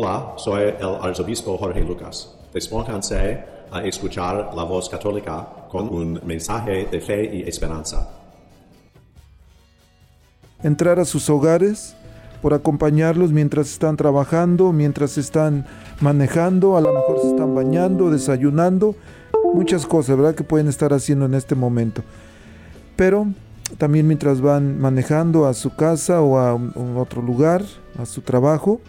[0.00, 2.32] Hola, soy el arzobispo Jorge Lucas.
[2.54, 8.08] Despónganse a escuchar la voz católica con un mensaje de fe y esperanza.
[10.62, 11.96] Entrar a sus hogares
[12.40, 15.66] por acompañarlos mientras están trabajando, mientras están
[16.00, 18.94] manejando, a lo mejor se están bañando, desayunando,
[19.52, 20.36] muchas cosas, ¿verdad?
[20.36, 22.04] Que pueden estar haciendo en este momento.
[22.94, 23.26] Pero
[23.78, 26.54] también mientras van manejando a su casa o a
[26.96, 27.64] otro lugar,
[27.98, 28.80] a su trabajo,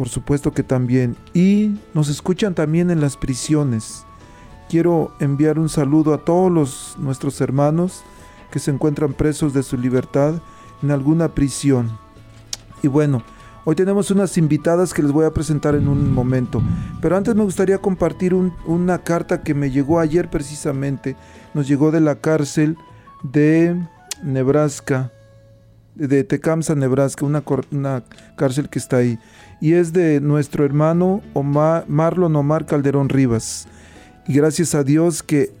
[0.00, 1.14] por supuesto que también.
[1.34, 4.06] Y nos escuchan también en las prisiones.
[4.70, 8.02] Quiero enviar un saludo a todos los, nuestros hermanos
[8.50, 10.40] que se encuentran presos de su libertad
[10.82, 11.98] en alguna prisión.
[12.82, 13.22] Y bueno,
[13.66, 16.62] hoy tenemos unas invitadas que les voy a presentar en un momento.
[17.02, 21.14] Pero antes me gustaría compartir una carta que me llegó ayer precisamente.
[21.52, 22.78] Nos llegó de la cárcel
[23.22, 23.76] de
[24.22, 25.12] Nebraska,
[25.94, 28.02] de Tecamsa, Nebraska, una, una
[28.38, 29.18] cárcel que está ahí
[29.60, 33.68] y es de nuestro hermano Omar, Marlon Omar Calderón Rivas.
[34.26, 35.52] Y gracias a Dios que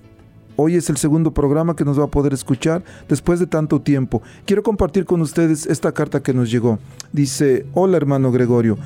[0.56, 4.22] hoy es el segundo programa que nos va a poder escuchar después de tanto tiempo.
[4.46, 6.78] Quiero compartir con ustedes esta carta que nos llegó.
[7.12, 8.78] Dice, hola hermano Gregorio,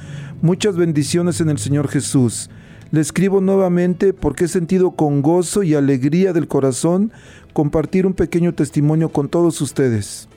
[0.42, 2.50] muchas bendiciones en el Señor Jesús.
[2.90, 7.12] Le escribo nuevamente porque he sentido con gozo y alegría del corazón
[7.52, 10.28] compartir un pequeño testimonio con todos ustedes.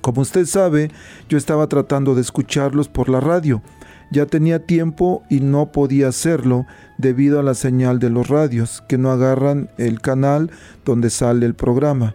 [0.00, 0.90] Como usted sabe,
[1.28, 3.62] yo estaba tratando de escucharlos por la radio
[4.10, 8.98] ya tenía tiempo y no podía hacerlo debido a la señal de los radios, que
[8.98, 10.50] no agarran el canal
[10.84, 12.14] donde sale el programa.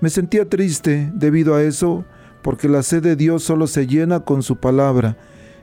[0.00, 2.04] Me sentía triste debido a eso,
[2.42, 5.16] porque la sed de Dios solo se llena con su palabra,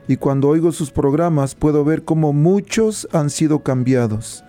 [0.06, 4.44] y cuando oigo sus programas puedo ver cómo muchos han sido cambiados,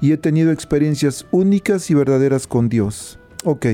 [0.00, 3.18] y he tenido experiencias únicas y verdaderas con Dios.
[3.44, 3.66] Ok,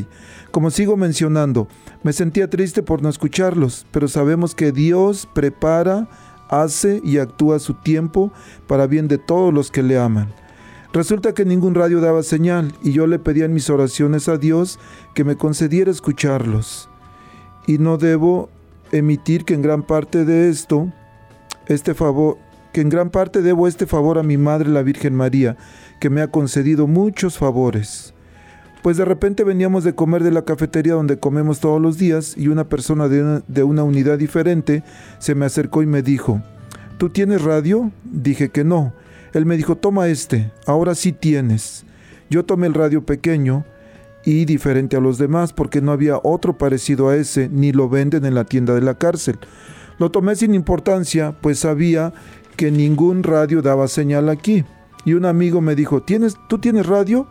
[0.51, 1.69] como sigo mencionando,
[2.03, 6.07] me sentía triste por no escucharlos, pero sabemos que Dios prepara
[6.63, 8.33] hace y actúa a su tiempo
[8.67, 10.33] para bien de todos los que le aman.
[10.93, 14.79] Resulta que ningún radio daba señal y yo le pedía en mis oraciones a Dios
[15.15, 16.89] que me concediera escucharlos.
[17.67, 18.49] Y no debo
[18.93, 20.93] emitir que en gran parte de esto,
[21.67, 22.39] este favor,
[22.73, 25.57] que en gran parte debo este favor a mi madre la Virgen María,
[25.99, 28.14] que me ha concedido muchos favores.
[28.85, 32.49] Pues de repente veníamos de comer de la cafetería donde comemos todos los días y
[32.49, 34.85] una persona de una, unidad diferente
[35.19, 36.43] se me acercó y me dijo,
[36.99, 37.91] ¿tú tienes radio?
[38.05, 38.93] Dije que no.
[39.33, 41.87] Él me dijo, toma este, ahora sí tienes.
[42.29, 43.65] Yo tomé el radio pequeño
[44.23, 48.27] y diferente a los demás porque no había otro parecido a ese, ni lo venden
[48.27, 49.39] en la tienda de la cárcel.
[49.99, 52.13] Lo tomé sin importancia, pues sabía
[52.59, 54.67] que ningún radio daba señal aquí.
[55.07, 57.27] Y un amigo me dijo, ¿Tienes, ¿tú tienes radio?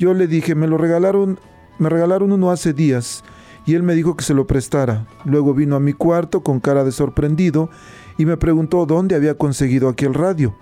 [0.00, 1.38] Yo le dije, me lo regalaron,
[1.78, 3.22] me regalaron uno hace días
[3.66, 5.06] y él me dijo que se lo prestara.
[5.26, 7.68] Luego vino a mi cuarto con cara de sorprendido
[8.16, 10.56] y me preguntó dónde había conseguido aquel radio.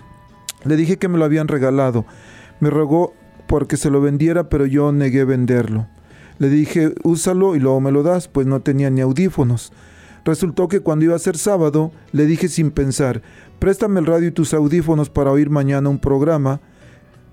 [0.64, 2.04] Le dije que me lo habían regalado.
[2.58, 3.14] Me rogó
[3.46, 5.86] porque se lo vendiera, pero yo negué venderlo.
[6.40, 9.72] Le dije, úsalo y luego me lo das, pues no tenía ni audífonos.
[10.24, 13.22] Resultó que cuando iba a ser sábado, le dije sin pensar,
[13.60, 16.60] préstame el radio y tus audífonos para oír mañana un programa.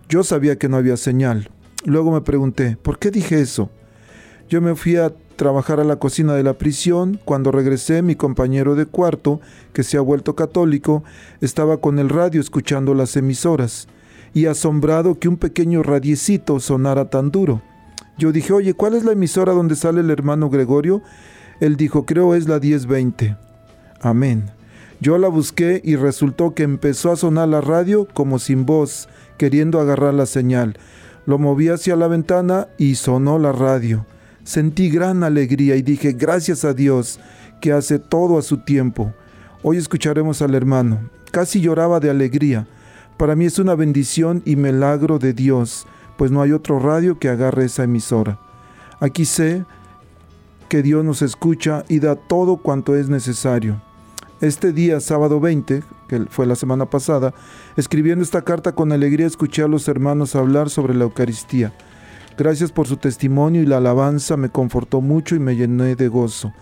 [0.08, 1.50] Yo sabía que no había señal.
[1.86, 3.70] Luego me pregunté, ¿por qué dije eso?
[4.50, 7.20] Yo me fui a trabajar a la cocina de la prisión.
[7.26, 9.40] Cuando regresé, mi compañero de cuarto,
[9.74, 11.04] que se ha vuelto católico,
[11.42, 13.88] estaba con el radio escuchando las emisoras
[14.34, 17.62] y asombrado que un pequeño radiecito sonara tan duro.
[18.18, 21.02] Yo dije, oye, ¿cuál es la emisora donde sale el hermano Gregorio?
[21.60, 23.38] Él dijo, creo es la 1020.
[24.02, 24.52] Amén.
[25.02, 29.08] Yo la busqué y resultó que empezó a sonar la radio como sin voz,
[29.38, 30.78] queriendo agarrar la señal.
[31.26, 34.06] Lo moví hacia la ventana y sonó la radio.
[34.44, 37.20] Sentí gran alegría y dije, gracias a Dios,
[37.62, 39.14] que hace todo a su tiempo.
[39.64, 41.10] Hoy escucharemos al hermano.
[41.32, 42.68] Casi lloraba de alegría.
[43.18, 45.88] Para mí es una bendición y milagro de Dios,
[46.18, 48.40] pues no hay otro radio que agarre esa emisora.
[49.00, 49.66] Aquí sé
[50.70, 53.82] que Dios nos escucha y da todo cuanto es necesario.
[54.42, 57.34] Este día, sábado 20, que fue la semana pasada,
[57.78, 61.74] escribiendo esta carta con alegría escuché a los hermanos hablar sobre la Eucaristía.
[62.38, 66.54] Gracias por su testimonio y la alabanza me confortó mucho y me llené de gozo.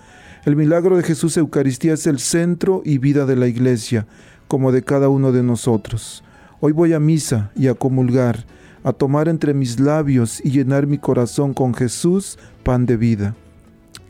[0.46, 4.06] El milagro de Jesús Eucaristía es el centro y vida de la Iglesia,
[4.48, 6.24] como de cada uno de nosotros.
[6.60, 8.46] Hoy voy a misa y a comulgar,
[8.84, 13.36] a tomar entre mis labios y llenar mi corazón con Jesús, pan de vida.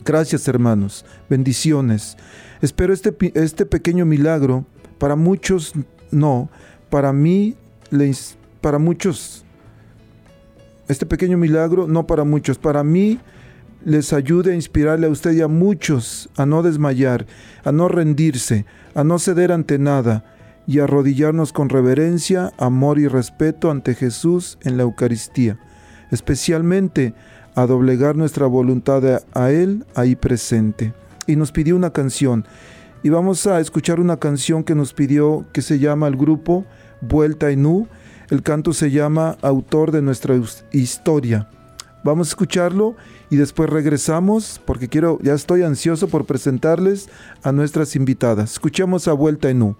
[0.04, 2.18] Gracias hermanos, bendiciones.
[2.60, 4.66] Espero este, este pequeño milagro,
[4.98, 5.74] para muchos
[6.10, 6.48] no,
[6.90, 7.56] para mí,
[8.60, 9.44] para muchos,
[10.88, 13.18] este pequeño milagro, no para muchos, para mí
[13.84, 17.26] les ayude a inspirarle a usted y a muchos a no desmayar,
[17.64, 18.64] a no rendirse,
[18.94, 20.24] a no ceder ante nada
[20.66, 25.58] y a arrodillarnos con reverencia, amor y respeto ante Jesús en la Eucaristía,
[26.10, 27.14] especialmente
[27.54, 30.94] a doblegar nuestra voluntad a Él ahí presente.
[31.26, 32.46] Y nos pidió una canción.
[33.04, 36.64] Y vamos a escuchar una canción que nos pidió que se llama el grupo
[37.02, 37.86] Vuelta en U.
[38.30, 40.34] El canto se llama Autor de nuestra
[40.72, 41.50] historia.
[42.02, 42.96] Vamos a escucharlo
[43.28, 47.10] y después regresamos porque quiero, ya estoy ansioso por presentarles
[47.42, 48.52] a nuestras invitadas.
[48.52, 49.76] Escuchemos a Vuelta en U.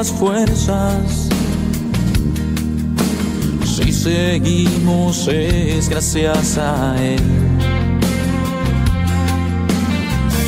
[0.00, 1.28] propias fuerzas.
[3.64, 7.20] Si seguimos es gracias a Él.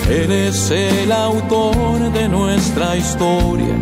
[0.09, 3.77] Él es el autor de nuestra historia.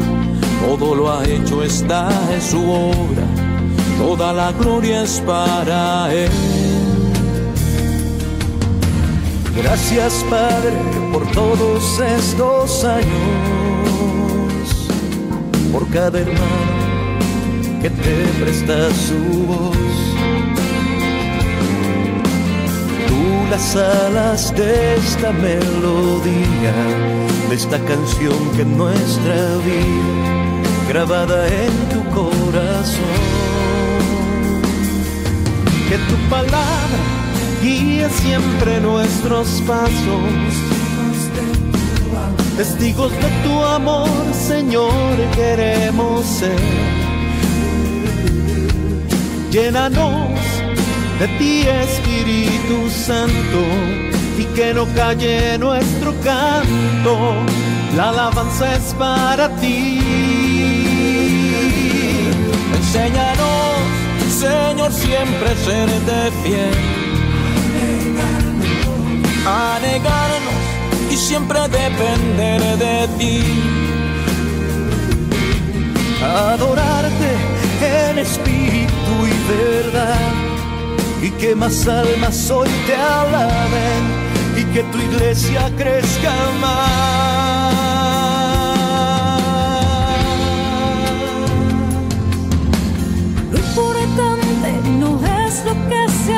[0.67, 3.27] Todo lo ha hecho, está en su obra.
[3.99, 6.31] Toda la gloria es para Él.
[9.57, 10.73] Gracias Padre
[11.13, 13.60] por todos estos años,
[15.73, 17.19] por cada hermano
[17.81, 19.77] que te presta su voz.
[23.09, 26.75] Tú las alas de esta melodía,
[27.49, 29.35] de esta canción que es nuestra
[29.65, 33.21] vida, grabada en tu corazón.
[35.89, 37.01] Que tu palabra
[37.63, 40.70] guía siempre nuestros pasos.
[42.57, 44.93] Testigos de tu amor, Señor,
[45.35, 46.61] queremos ser.
[49.51, 50.39] Llénanos
[51.19, 53.61] de ti, Espíritu Santo,
[54.39, 57.35] y que no calle nuestro canto.
[57.97, 60.01] La alabanza es para ti.
[62.77, 63.81] Enséñanos,
[64.39, 67.01] Señor, siempre ser de fiel
[69.47, 70.50] a negarnos
[71.31, 73.37] siempre depender de ti.
[76.51, 77.31] Adorarte
[78.09, 80.33] en espíritu y verdad,
[81.23, 84.03] y que más almas hoy te alaben,
[84.61, 86.91] y que tu iglesia crezca más.
[93.53, 94.71] Lo importante
[95.03, 95.11] no
[95.45, 96.35] es lo que se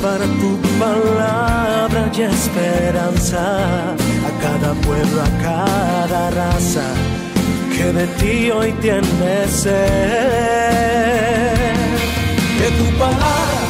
[0.00, 6.86] Llevar tu palabra y esperanza a cada pueblo, a cada raza
[7.76, 9.76] que de ti hoy tiene sed.
[12.58, 13.62] Que tu palabra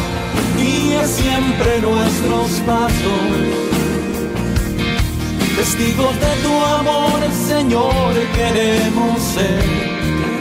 [0.56, 3.26] guíe siempre nuestros pasos.
[5.56, 9.64] Testigos de tu amor, Señor, queremos ser.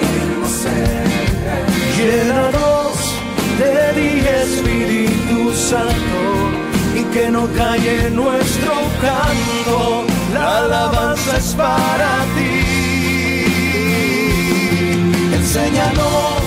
[0.01, 1.19] Queremos ser
[1.99, 2.78] Espíritu
[5.71, 12.65] Y que no calle nuestro canto, la alabanza es para ti.
[15.31, 16.41] Enséñanos,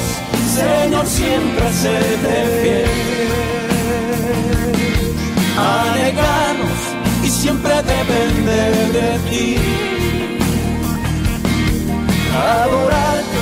[0.56, 2.90] Señor, siempre a serte fiel,
[5.56, 6.80] a negarnos
[7.22, 9.56] y siempre depender de ti.
[12.34, 13.40] Adorarte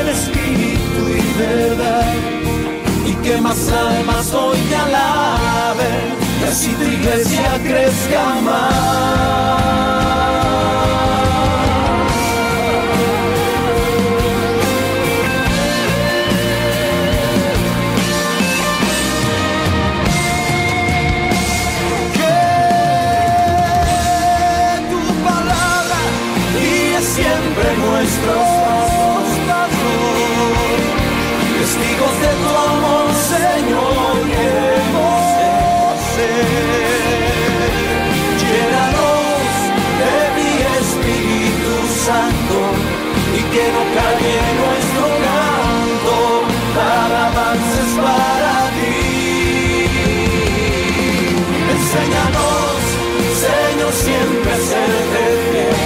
[0.00, 2.35] el Espíritu y verdad
[3.40, 9.16] más almas hoy te alaben, y así tu iglesia crezca más.
[43.56, 46.14] Que no calle nuestro canto,
[46.98, 49.00] alabanzas para ti.
[51.74, 52.80] Enséñanos,
[53.44, 55.80] Señor, siempre a serte fiel,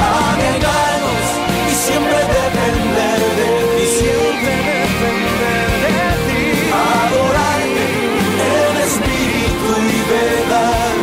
[0.00, 1.26] a negarnos
[1.70, 6.42] y siempre depender de ti, siempre depender de ti,
[8.64, 10.94] en espíritu y verdad,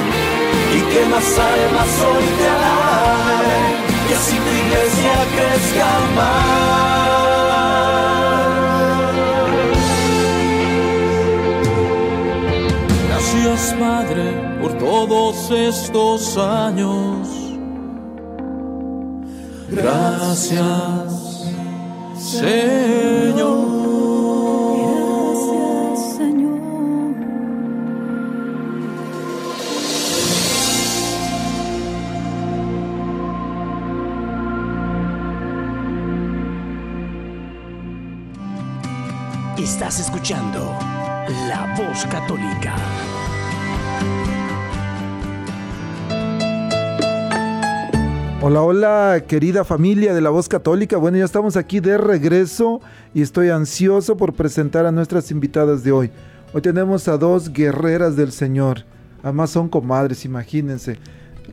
[0.78, 2.49] y que más almas hoy te
[15.08, 17.30] todos estos años.
[19.70, 21.46] Gracias.
[48.50, 50.98] Hola, hola, querida familia de la Voz Católica.
[50.98, 52.82] Bueno, ya estamos aquí de regreso
[53.14, 56.10] y estoy ansioso por presentar a nuestras invitadas de hoy.
[56.52, 58.86] Hoy tenemos a dos guerreras del Señor.
[59.22, 60.98] Además son comadres, imagínense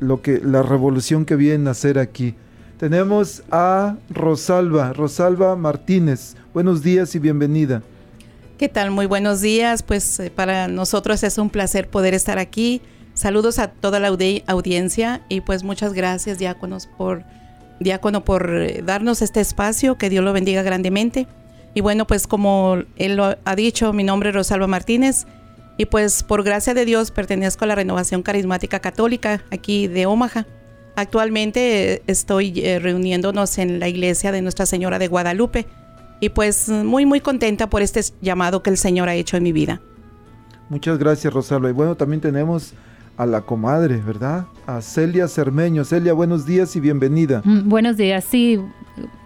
[0.01, 2.35] lo que la revolución que vienen a hacer aquí.
[2.79, 6.35] Tenemos a Rosalba, Rosalba Martínez.
[6.55, 7.83] Buenos días y bienvenida.
[8.57, 8.91] ¿Qué tal?
[8.91, 9.83] Muy buenos días.
[9.83, 12.81] Pues eh, para nosotros es un placer poder estar aquí.
[13.17, 17.25] Saludos a toda la audi- audiencia y pues muchas gracias diáconos por
[17.81, 19.97] diácono por eh, darnos este espacio.
[19.97, 21.27] Que Dios lo bendiga grandemente.
[21.75, 25.27] Y bueno, pues como él lo ha dicho, mi nombre es Rosalba Martínez
[25.79, 30.47] y pues por gracia de Dios pertenezco a la Renovación Carismática Católica aquí de Omaha.
[30.95, 35.67] Actualmente eh, estoy eh, reuniéndonos en la iglesia de Nuestra Señora de Guadalupe
[36.21, 39.53] y pues muy muy contenta por este llamado que el Señor ha hecho en mi
[39.53, 39.81] vida.
[40.69, 41.69] Muchas gracias, Rosalba.
[41.71, 42.73] Y bueno, también tenemos
[43.17, 44.47] a la comadre, ¿verdad?
[44.67, 45.85] A Celia Cermeño.
[45.85, 47.41] Celia, buenos días y bienvenida.
[47.45, 48.61] Mm, Buenos días, sí,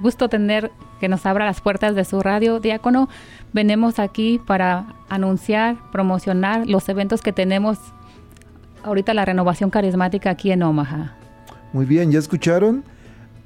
[0.01, 0.71] gusto tener
[1.01, 3.09] que nos abra las puertas de su radio, diácono.
[3.53, 7.79] Venimos aquí para anunciar, promocionar los eventos que tenemos
[8.85, 11.17] ahorita la renovación carismática aquí en Omaha.
[11.73, 12.85] Muy bien, ¿ya escucharon?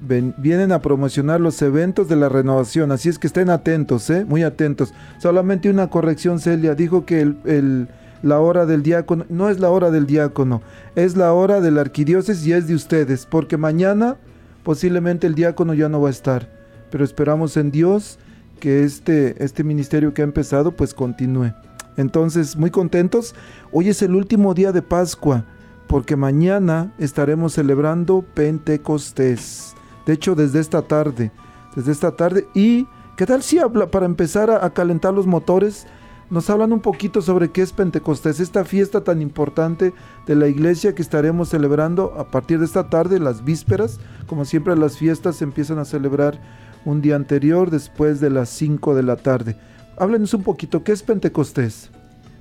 [0.01, 4.25] Ven- vienen a promocionar los eventos de la renovación, así es que estén atentos, ¿eh?
[4.25, 4.93] Muy atentos.
[5.19, 6.75] Solamente una corrección, Celia.
[6.75, 7.89] Dijo que el, el-
[8.25, 10.62] la hora del diácono, no es la hora del diácono,
[10.97, 14.16] es la hora de la arquidiócesis y es de ustedes, porque mañana
[14.62, 16.49] posiblemente el diácono ya no va a estar.
[16.90, 18.19] Pero esperamos en Dios
[18.61, 21.52] que este, este ministerio que ha empezado pues continúe.
[21.99, 23.35] Entonces, muy contentos.
[23.73, 25.45] Hoy es el último día de Pascua,
[25.87, 29.75] porque mañana estaremos celebrando Pentecostés.
[30.07, 31.31] De hecho, desde esta tarde,
[31.76, 32.49] desde esta tarde.
[32.54, 32.87] ¿Y
[33.19, 35.87] qué tal si habla, para empezar a, a calentar los motores,
[36.31, 39.93] nos hablan un poquito sobre qué es Pentecostés, esta fiesta tan importante
[40.26, 44.00] de la iglesia que estaremos celebrando a partir de esta tarde, las vísperas.
[44.26, 46.40] Como siempre, las fiestas se empiezan a celebrar
[46.85, 49.57] un día anterior, después de las 5 de la tarde.
[49.97, 51.90] Háblenos un poquito, ¿qué es Pentecostés?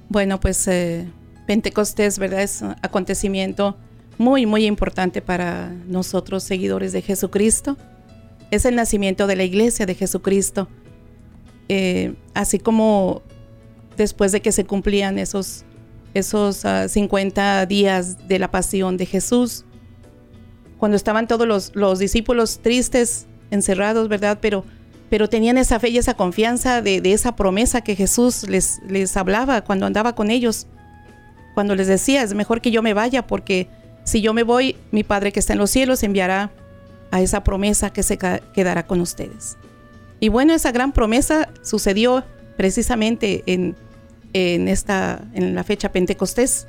[0.10, 1.08] Bueno, pues eh,
[1.46, 2.42] Pentecostés, ¿verdad?
[2.42, 3.78] Es un acontecimiento
[4.18, 7.78] muy, muy importante para nosotros, seguidores de Jesucristo.
[8.52, 10.68] Es el nacimiento de la iglesia de Jesucristo.
[11.70, 13.24] Eh, así como
[13.98, 15.66] después de que se cumplían esos,
[16.14, 19.66] esos ah, 50 días de la pasión de Jesús,
[20.78, 24.40] cuando estaban todos los, los discípulos tristes, encerrados, ¿verdad?
[24.42, 24.66] Pero,
[25.10, 29.16] pero tenían esa fe y esa confianza de, de esa promesa que Jesús les, les
[29.16, 30.68] hablaba cuando andaba con ellos.
[31.54, 33.70] Cuando les decía, es mejor que yo me vaya porque
[34.04, 36.52] si yo me voy, mi Padre que está en los cielos enviará
[37.12, 39.56] a esa promesa que se quedará con ustedes.
[40.20, 42.24] Y bueno, esa gran promesa sucedió
[42.58, 43.76] precisamente en,
[44.34, 46.68] en, esta, en la fecha Pentecostés,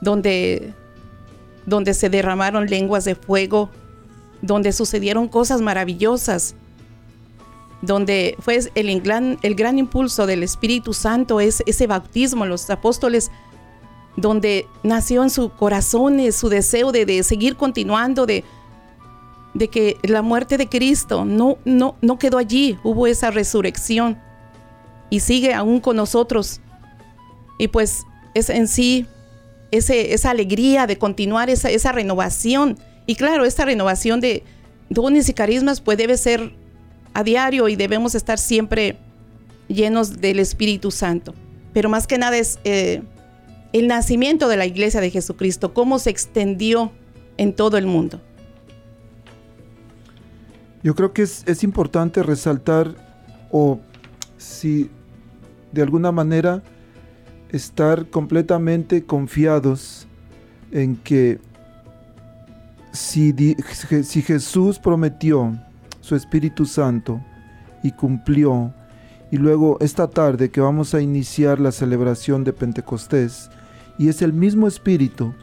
[0.00, 0.74] donde,
[1.66, 3.70] donde se derramaron lenguas de fuego,
[4.42, 6.54] donde sucedieron cosas maravillosas,
[7.80, 13.30] donde fue el gran, el gran impulso del Espíritu Santo, es ese bautismo, los apóstoles,
[14.16, 18.44] donde nació en su corazón su deseo de, de seguir continuando, de,
[19.54, 24.18] de que la muerte de Cristo no, no, no quedó allí, hubo esa resurrección
[25.10, 26.60] y sigue aún con nosotros.
[27.58, 29.06] Y pues es en sí
[29.70, 32.78] esa alegría de continuar, esa, esa renovación.
[33.06, 34.44] Y claro, esta renovación de
[34.88, 36.54] dones y carismas pues debe ser
[37.14, 38.96] a diario y debemos estar siempre
[39.68, 41.34] llenos del Espíritu Santo.
[41.72, 43.02] Pero más que nada es eh,
[43.72, 46.92] el nacimiento de la iglesia de Jesucristo, cómo se extendió
[47.36, 48.20] en todo el mundo.
[50.82, 52.94] Yo creo que es, es importante resaltar
[53.50, 53.80] o
[54.38, 54.90] si
[55.72, 56.62] de alguna manera
[57.50, 60.06] estar completamente confiados
[60.70, 61.38] en que
[62.92, 63.34] si,
[64.02, 65.58] si Jesús prometió
[66.00, 67.20] su Espíritu Santo
[67.82, 68.72] y cumplió,
[69.30, 73.50] y luego esta tarde que vamos a iniciar la celebración de Pentecostés,
[73.98, 75.34] y es el mismo Espíritu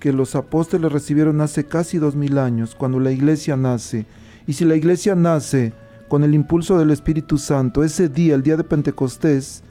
[0.00, 4.06] que los apóstoles recibieron hace casi dos mil años, cuando la iglesia nace,
[4.46, 5.72] y si la iglesia nace
[6.12, 9.62] con el impulso del Espíritu Santo, ese día, el día de Pentecostés,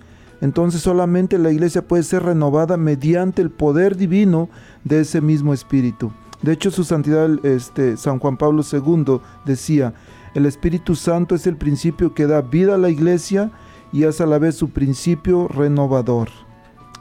[0.42, 4.50] entonces solamente la iglesia puede ser renovada mediante el poder divino
[4.84, 6.12] de ese mismo Espíritu.
[6.42, 9.94] De hecho, su santidad este, San Juan Pablo II decía,
[10.34, 13.52] el Espíritu Santo es el principio que da vida a la iglesia
[13.94, 16.30] y es a la vez su principio renovador.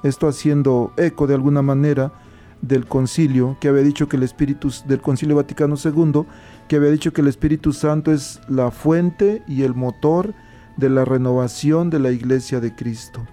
[0.02, 2.12] Esto haciendo eco de alguna manera
[2.60, 6.26] del concilio que había dicho que el Espíritu del Concilio Vaticano II,
[6.70, 10.34] que había dicho que el Espíritu Santo es la fuente y el motor
[10.76, 13.26] de la renovación de la iglesia de Cristo.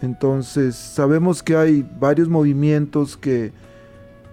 [0.00, 3.50] Entonces, sabemos que hay varios movimientos que,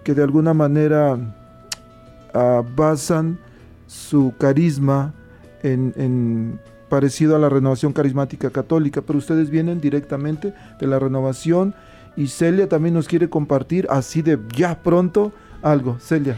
[0.04, 1.18] que de alguna manera
[2.34, 3.36] ah, basan
[3.88, 5.12] su carisma
[5.64, 11.74] en, en parecido a la renovación carismática católica, pero ustedes vienen directamente de la renovación
[12.16, 15.98] y Celia también nos quiere compartir así de ya pronto algo.
[15.98, 16.36] Celia.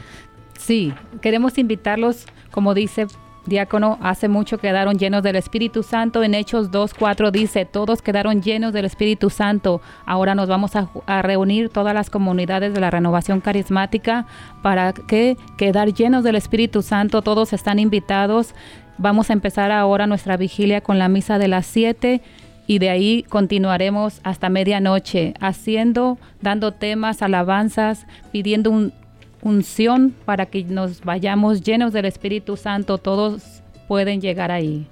[0.58, 3.06] Sí, queremos invitarlos, como dice
[3.46, 6.22] diácono, hace mucho quedaron llenos del Espíritu Santo.
[6.22, 9.80] En Hechos 2.4 dice, todos quedaron llenos del Espíritu Santo.
[10.04, 10.88] Ahora nos vamos a,
[11.22, 14.26] reunir todas las comunidades de la renovación carismática
[14.62, 17.22] para que quedar llenos del Espíritu Santo.
[17.22, 18.54] Todos están invitados.
[18.98, 22.20] Vamos a empezar ahora nuestra vigilia con la misa de las 7
[22.66, 28.92] y de ahí continuaremos hasta medianoche haciendo, dando temas, alabanzas, pidiendo un,
[29.42, 32.99] unción para que nos vayamos llenos del Espíritu Santo.
[32.99, 34.86] Todos pueden llegar ahí.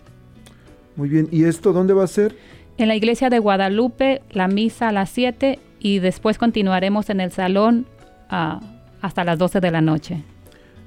[0.97, 2.37] Muy bien, ¿y esto dónde va a ser?
[2.79, 7.33] En la iglesia de Guadalupe, la misa a las 7 y después continuaremos en el
[7.33, 7.87] salón
[8.31, 8.61] uh,
[9.01, 10.25] hasta las 12 de la noche.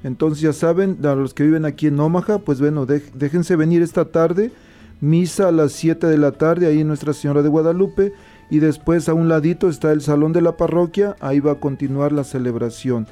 [0.03, 4.05] Entonces ya saben, a los que viven aquí en Omaha, pues bueno, déjense venir esta
[4.05, 4.51] tarde,
[5.01, 8.13] misa a las 7 de la tarde ahí en Nuestra Señora de Guadalupe
[8.49, 12.13] y después a un ladito está el salón de la parroquia, ahí va a continuar
[12.13, 13.07] la celebración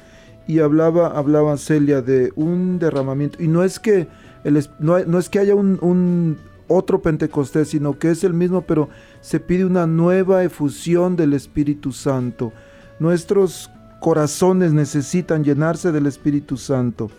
[0.48, 3.40] y hablaba, hablaba Celia de un derramamiento.
[3.40, 4.08] Y no es que,
[4.44, 8.62] el, no, no, es que haya un, un, otro Pentecostés, sino que es el mismo,
[8.62, 8.88] pero
[9.20, 12.52] se pide una nueva efusión del Espíritu Santo.
[12.98, 17.10] Nuestros corazones necesitan llenarse del Espíritu Santo.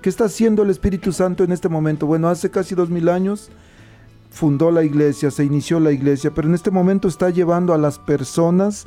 [0.00, 2.06] ¿Qué está haciendo el Espíritu Santo en este momento?
[2.06, 3.50] Bueno, hace casi dos mil años
[4.30, 7.98] fundó la iglesia, se inició la iglesia, pero en este momento está llevando a las
[7.98, 8.86] personas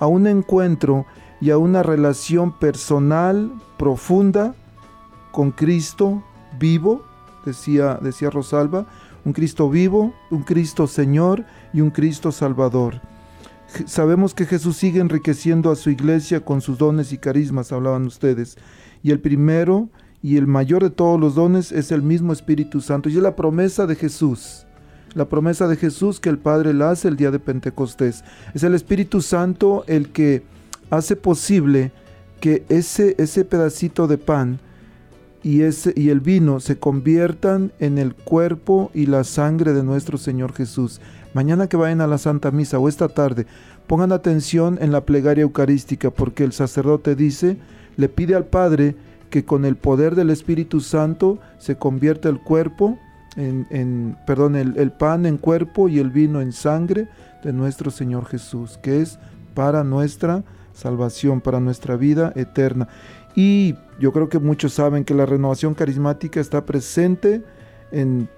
[0.00, 1.04] a un encuentro
[1.42, 4.54] y a una relación personal profunda
[5.32, 6.22] con Cristo
[6.56, 7.02] vivo,
[7.44, 8.86] decía, decía Rosalba,
[9.24, 13.00] un Cristo vivo, un Cristo Señor y un Cristo Salvador.
[13.86, 18.56] Sabemos que Jesús sigue enriqueciendo a su iglesia con sus dones y carismas, hablaban ustedes,
[19.02, 19.88] y el primero
[20.22, 23.34] y el mayor de todos los dones es el mismo Espíritu Santo, y es la
[23.34, 24.64] promesa de Jesús
[25.14, 28.24] la promesa de Jesús que el Padre la hace el día de Pentecostés.
[28.54, 30.42] Es el Espíritu Santo el que
[30.92, 31.90] hace posible
[32.38, 34.60] que ese, ese pedacito de pan
[35.42, 40.18] y, ese, y el vino se conviertan en el cuerpo y la sangre de nuestro
[40.18, 41.00] Señor Jesús.
[41.32, 43.46] Mañana que vayan a la Santa Misa o esta tarde,
[43.86, 47.56] pongan atención en la plegaria eucarística porque el sacerdote dice,
[47.96, 48.94] le pide al Padre
[49.30, 52.98] que con el poder del Espíritu Santo se convierta el cuerpo
[53.36, 57.08] en, en, perdón, el, el, pan en cuerpo y el vino en sangre
[57.42, 59.18] de nuestro Señor Jesús, que es
[59.54, 62.88] para nuestra salvación, para nuestra vida eterna.
[63.34, 67.42] Y yo creo que muchos saben que la renovación carismática está presente
[67.90, 68.28] en,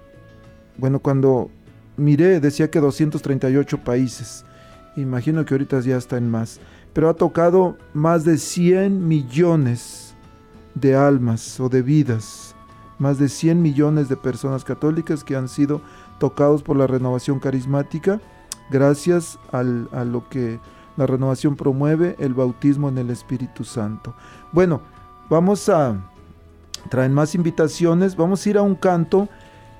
[0.77, 1.49] bueno, cuando
[1.97, 4.45] miré decía que 238 países,
[4.95, 6.59] imagino que ahorita ya está en más,
[6.93, 10.15] pero ha tocado más de 100 millones
[10.75, 12.55] de almas o de vidas.
[12.97, 15.81] Más de 100 millones de personas católicas que han sido
[16.17, 18.21] tocados por la renovación carismática
[18.69, 20.59] gracias al, a lo que
[20.97, 24.15] la renovación promueve, el bautismo en el Espíritu Santo.
[24.51, 24.81] Bueno,
[25.29, 25.95] vamos a
[26.89, 29.27] traer más invitaciones, vamos a ir a un canto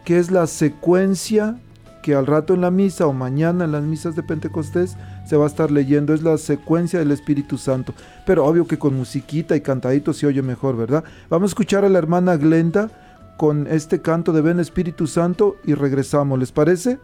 [0.04, 1.58] que es la secuencia
[2.06, 4.96] que al rato en la misa o mañana en las misas de Pentecostés
[5.28, 7.96] se va a estar leyendo, es la secuencia del Espíritu Santo.
[8.28, 11.04] Pero obvio que con musiquita y cantadito se oye mejor, ¿verdad?
[11.30, 12.92] Vamos a escuchar a la hermana Glenda
[13.38, 17.00] con este canto de Ven Espíritu Santo y regresamos, ¿les parece?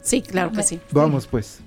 [0.00, 0.80] Sí, claro que sí.
[0.90, 1.60] Vamos pues.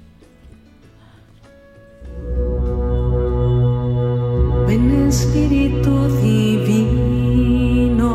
[4.67, 8.11] Ven Espíritu Divino,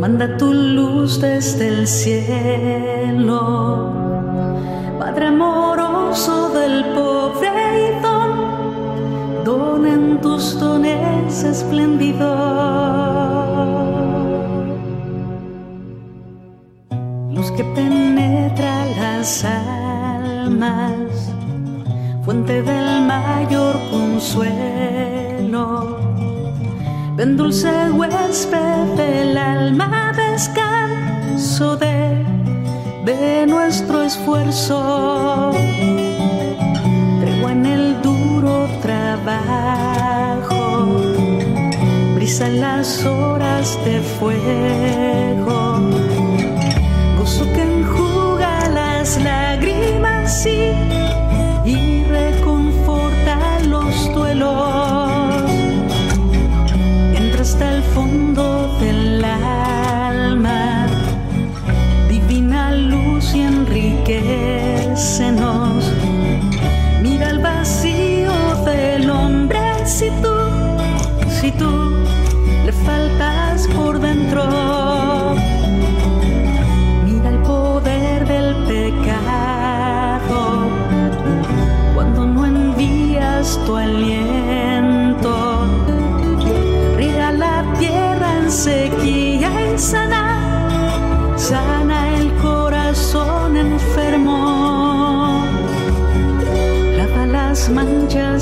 [0.00, 3.40] manda tu luz desde el cielo,
[4.98, 7.50] Padre amoroso del pobre
[7.86, 13.27] y don, don en tus dones espléndidos.
[17.56, 21.32] Que penetra las almas,
[22.24, 24.68] fuente del mayor consuelo
[27.18, 32.24] Ven dulce huésped del alma, descanso de,
[33.04, 35.50] de nuestro esfuerzo.
[37.20, 40.86] Tregua en el duro trabajo,
[42.14, 45.27] brisa en las horas de fuego.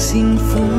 [0.07, 0.76] 幸福。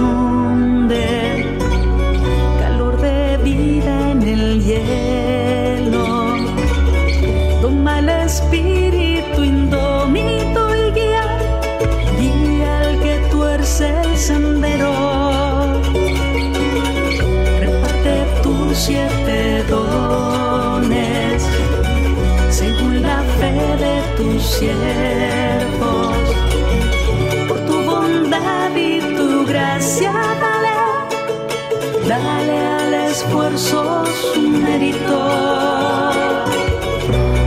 [33.28, 35.20] Esfuerzo su mérito.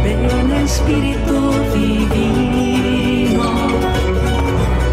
[0.04, 3.48] Ven Espíritu divino,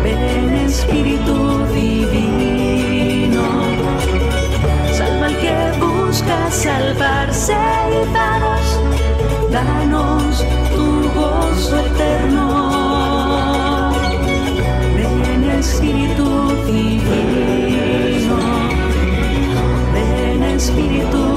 [0.04, 3.44] ven Espíritu divino,
[4.98, 7.58] salva al que busca salvarse
[7.92, 8.68] y danos,
[9.52, 10.46] danos
[10.76, 10.88] tu
[11.20, 12.46] gozo eterno.
[14.96, 16.28] Ven Espíritu
[16.66, 16.97] divino,
[20.76, 21.37] ven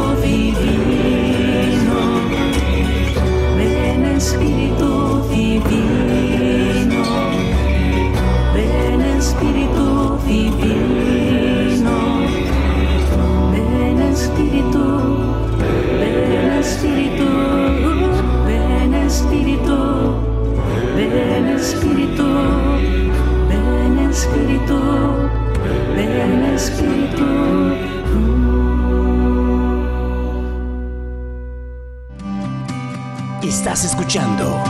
[33.61, 34.65] Estás escuchando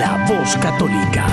[0.00, 1.28] La Voz Católica.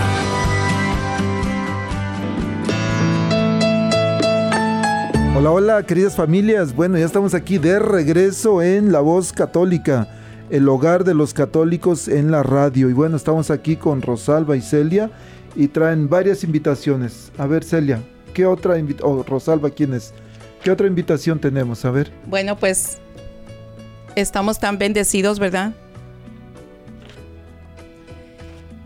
[5.36, 6.76] Hola, hola, queridas familias.
[6.76, 10.08] Bueno, ya estamos aquí de regreso en La Voz Católica,
[10.52, 12.88] el hogar de los católicos en la radio.
[12.92, 15.10] Y bueno, estamos aquí con Rosalba y Celia
[15.56, 17.32] y traen varias invitaciones.
[17.40, 18.04] A ver, Celia,
[18.36, 19.18] ¿qué otra invitación?
[19.18, 20.14] Oh, Rosalba, ¿quién es?
[20.64, 21.86] ¿Qué otra invitación tenemos?
[21.86, 22.12] A ver.
[22.28, 23.00] Bueno, pues
[24.16, 25.74] estamos tan bendecidos, ¿verdad?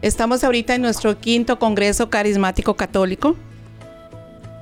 [0.01, 3.36] Estamos ahorita en nuestro quinto Congreso Carismático Católico,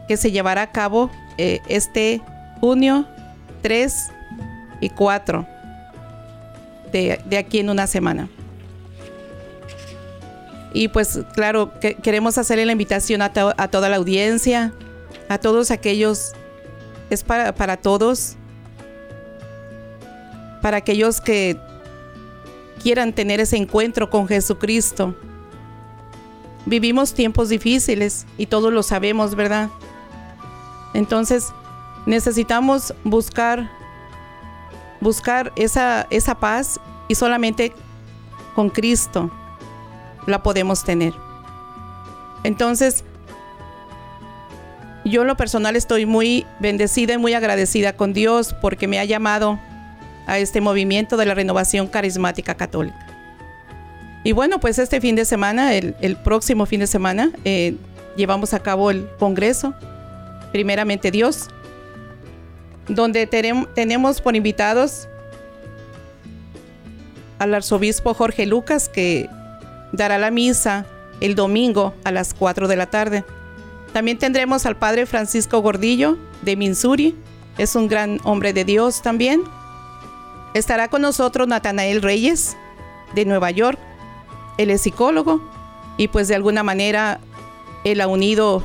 [0.07, 2.21] que se llevará a cabo eh, este
[2.61, 3.05] junio
[3.61, 4.11] 3
[4.79, 5.45] y 4
[6.93, 8.29] de, aquí en una semana.
[10.73, 14.73] Y pues claro, que queremos hacerle la invitación a, a, toda la audiencia,
[15.27, 16.31] a todos aquellos,
[17.09, 18.35] es para, para todos,
[20.61, 21.57] para aquellos que
[22.85, 25.15] quieran tener ese encuentro con Jesucristo.
[26.67, 29.71] Vivimos tiempos difíciles y todos lo sabemos, ¿verdad?
[30.93, 31.51] Entonces
[32.05, 33.71] necesitamos buscar,
[35.01, 37.73] buscar esa, esa paz y solamente
[38.53, 39.31] con Cristo
[40.27, 41.15] la podemos tener.
[42.43, 43.03] Entonces,
[45.05, 49.05] yo en lo personal estoy muy bendecida y muy agradecida con Dios porque me ha
[49.05, 49.59] llamado
[50.27, 53.05] a este movimiento de la renovación carismática católica.
[54.23, 57.75] Y bueno, pues este fin de semana, el, próximo fin de semana, eh,
[58.15, 59.75] llevamos a cabo el Congreso
[60.51, 61.49] primeramente Dios,
[62.88, 65.07] donde tenemos por invitados
[67.39, 69.29] al arzobispo Jorge Lucas que
[69.91, 70.85] dará la misa
[71.19, 73.25] el domingo a las 4 de la tarde.
[73.93, 77.15] También tendremos al padre Francisco Gordillo de Minsuri,
[77.57, 79.43] es un gran hombre de Dios también.
[80.55, 82.55] Estará con nosotros Natanael Reyes
[83.13, 83.77] de Nueva York,
[84.57, 85.41] él es psicólogo
[85.97, 87.19] y pues de alguna manera
[87.83, 88.63] él ha unido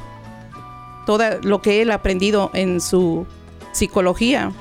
[1.05, 3.26] todo lo que él ha aprendido en su
[3.72, 4.53] psicología,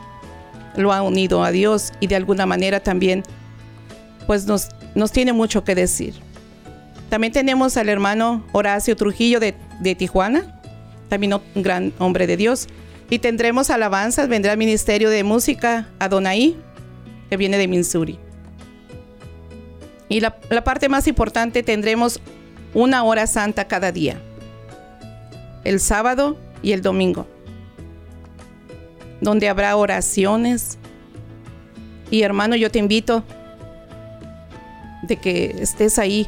[0.76, 3.22] lo ha unido a Dios y de alguna manera también
[4.26, 6.16] pues nos, nos tiene mucho que decir.
[7.10, 9.54] También tenemos al hermano Horacio Trujillo de,
[9.96, 10.60] Tijuana,
[11.10, 12.68] también un gran hombre de Dios.
[13.12, 16.56] Y tendremos alabanzas, vendrá el Ministerio de Música Adonai,
[17.30, 18.20] que viene de Missouri.
[20.08, 22.20] Y la, la parte más importante, tendremos
[22.74, 24.20] una hora santa cada día,
[25.64, 27.28] el sábado y el domingo,
[29.22, 30.78] donde habrá oraciones.
[32.12, 33.24] Y hermano, yo te invito
[35.04, 36.28] de que estés ahí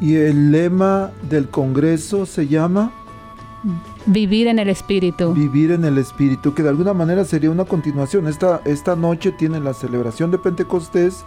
[0.00, 2.92] Y el lema del Congreso se llama
[4.06, 5.32] Vivir en el Espíritu.
[5.32, 8.26] Vivir en el Espíritu, que de alguna manera sería una continuación.
[8.26, 11.24] Esta, esta noche tiene la celebración de Pentecostés,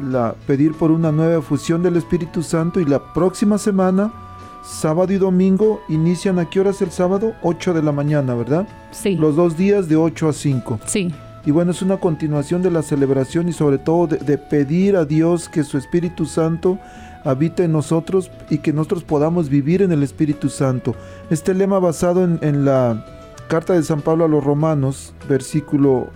[0.00, 4.12] la pedir por una nueva fusión del Espíritu Santo y la próxima semana
[4.62, 7.34] sábado y domingo inician a qué horas el sábado?
[7.42, 8.66] 8 de la mañana, ¿verdad?
[8.90, 9.16] Sí.
[9.16, 10.80] Los dos días de 8 a 5.
[10.86, 11.12] Sí.
[11.44, 15.04] Y bueno, es una continuación de la celebración y sobre todo de, de, pedir a
[15.04, 16.78] Dios que su Espíritu Santo
[17.24, 20.94] habite en nosotros y que nosotros podamos vivir en el Espíritu Santo.
[21.30, 23.04] Este lema basado en, en la
[23.48, 26.10] carta de San Pablo a los Romanos, versículo,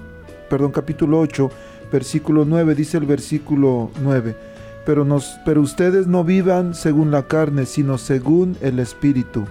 [0.50, 1.50] perdón, capítulo 8,
[1.90, 4.51] versículo 9, dice el versículo 9
[4.84, 9.46] pero, nos, pero ustedes no vivan según la carne, sino según el Espíritu.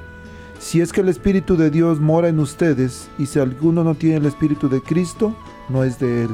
[0.59, 4.17] Si es que el Espíritu de Dios mora en ustedes, y si alguno no tiene
[4.17, 5.35] el Espíritu de Cristo,
[5.69, 6.31] no es de Él.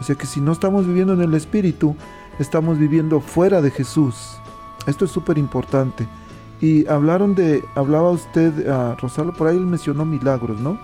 [0.00, 1.96] O sea que si no estamos viviendo en el Espíritu,
[2.38, 4.36] estamos viviendo fuera de Jesús.
[4.86, 6.06] Esto es súper importante.
[6.60, 10.78] Y hablaron de, hablaba usted, uh, Rosalo, por ahí mencionó milagros, ¿no?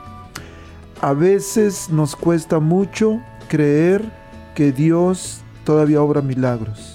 [1.00, 4.10] A veces nos cuesta mucho creer
[4.54, 6.93] que Dios todavía obra milagros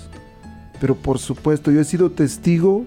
[0.80, 2.86] pero por supuesto yo he sido testigo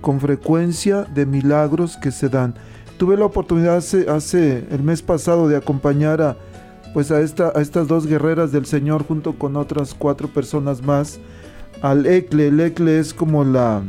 [0.00, 2.54] con frecuencia de milagros que se dan.
[2.98, 6.36] Tuve la oportunidad hace, el mes pasado de acompañar a,
[6.92, 11.18] pues a, esta, a estas dos guerreras del Señor junto con otras cuatro personas más
[11.82, 12.48] al ECLE.
[12.48, 13.82] El ECLE es como la,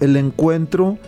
[0.00, 0.98] el encuentro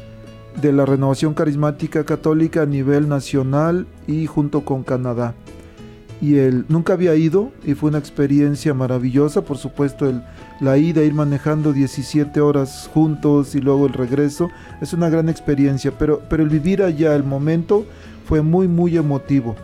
[0.60, 5.34] de la renovación carismática católica a nivel nacional y junto con Canadá.
[6.24, 10.22] Y él nunca había ido y fue una experiencia maravillosa, por supuesto el
[10.60, 15.92] la ida, ir manejando 17 horas juntos y luego el regreso, es una gran experiencia,
[15.98, 17.84] pero, pero el vivir allá, el momento,
[18.24, 19.56] fue muy, muy emotivo.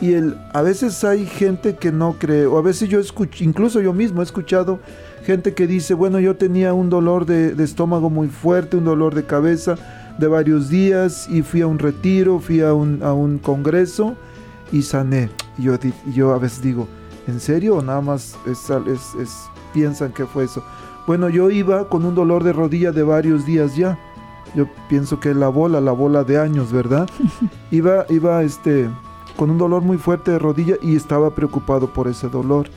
[0.00, 3.80] Y el, a veces hay gente que no cree, o a veces yo escucho, incluso
[3.80, 4.80] yo mismo he escuchado
[5.24, 9.14] gente que dice, bueno, yo tenía un dolor de, de estómago muy fuerte, un dolor
[9.14, 9.76] de cabeza
[10.18, 14.16] de varios días y fui a un retiro, fui a un, a un congreso
[14.72, 15.30] y sané.
[15.58, 15.74] Y yo,
[16.14, 16.88] yo a veces digo,
[17.26, 20.62] ¿En serio o nada más es, es- es- piensan que fue eso?
[21.06, 23.98] Bueno, yo iba con un dolor de rodilla de varios días ya.
[24.54, 27.08] Yo pienso que la bola, la bola de años, ¿verdad?
[27.70, 28.90] iba, iba este,
[29.36, 32.68] con un dolor muy fuerte de rodilla y estaba preocupado por ese dolor.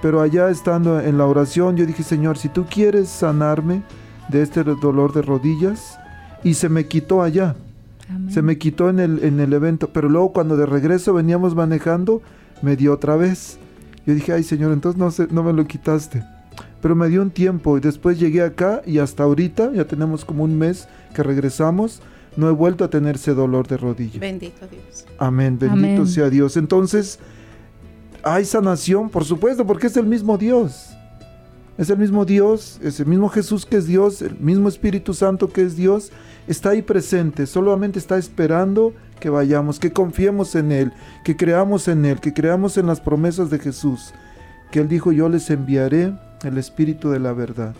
[0.00, 3.82] Pero allá estando en la oración, yo dije, Señor, si tú quieres sanarme
[4.28, 5.98] de este dolor de rodillas,
[6.44, 7.56] y se me quitó allá.
[8.08, 8.30] Amén.
[8.30, 12.22] Se me quitó en el, en el evento, pero luego cuando de regreso veníamos manejando,
[12.62, 13.58] me dio otra vez.
[14.06, 16.24] Yo dije, ay Señor, entonces no, sé, no me lo quitaste.
[16.80, 20.42] Pero me dio un tiempo y después llegué acá y hasta ahorita, ya tenemos como
[20.42, 22.02] un mes que regresamos,
[22.36, 24.18] no he vuelto a tener ese dolor de rodilla.
[24.18, 25.06] Bendito Dios.
[25.18, 26.06] Amén, bendito Amén.
[26.06, 26.56] sea Dios.
[26.56, 27.20] Entonces,
[28.22, 30.96] hay sanación, por supuesto, porque es el mismo Dios.
[31.82, 35.48] Es el mismo Dios, es el mismo Jesús que es Dios, el mismo Espíritu Santo
[35.48, 36.12] que es Dios,
[36.46, 40.92] está ahí presente, solamente está esperando que vayamos, que confiemos en Él,
[41.24, 44.14] que creamos en Él, que creamos en las promesas de Jesús,
[44.70, 46.14] que Él dijo, yo les enviaré
[46.44, 47.74] el Espíritu de la verdad,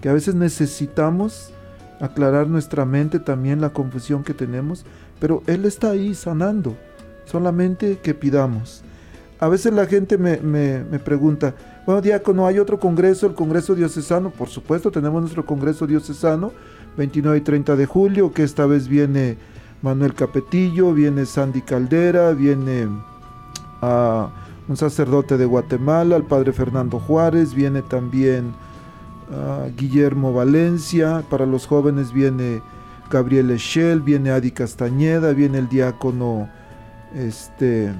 [0.00, 1.52] que a veces necesitamos
[1.98, 4.84] aclarar nuestra mente también la confusión que tenemos,
[5.18, 6.76] pero Él está ahí sanando,
[7.24, 8.84] solamente que pidamos.
[9.42, 11.52] A veces la gente me, me- pregunta,
[11.84, 14.30] bueno, diácono, ¿hay otro congreso, el Congreso Diocesano?
[14.30, 16.52] Por supuesto, tenemos nuestro Congreso Diocesano,
[16.96, 19.36] 29 y 30 de julio, que esta vez viene
[19.82, 22.86] Manuel Capetillo, viene Sandy Caldera, viene
[23.80, 24.30] ah,
[24.68, 28.52] un sacerdote de Guatemala, el Padre Fernando Juárez, viene también
[29.32, 32.62] ah, Guillermo Valencia, para los jóvenes viene
[33.10, 36.48] Gabriel Echel, viene Adi Castañeda, viene el diácono
[37.12, 37.92] este,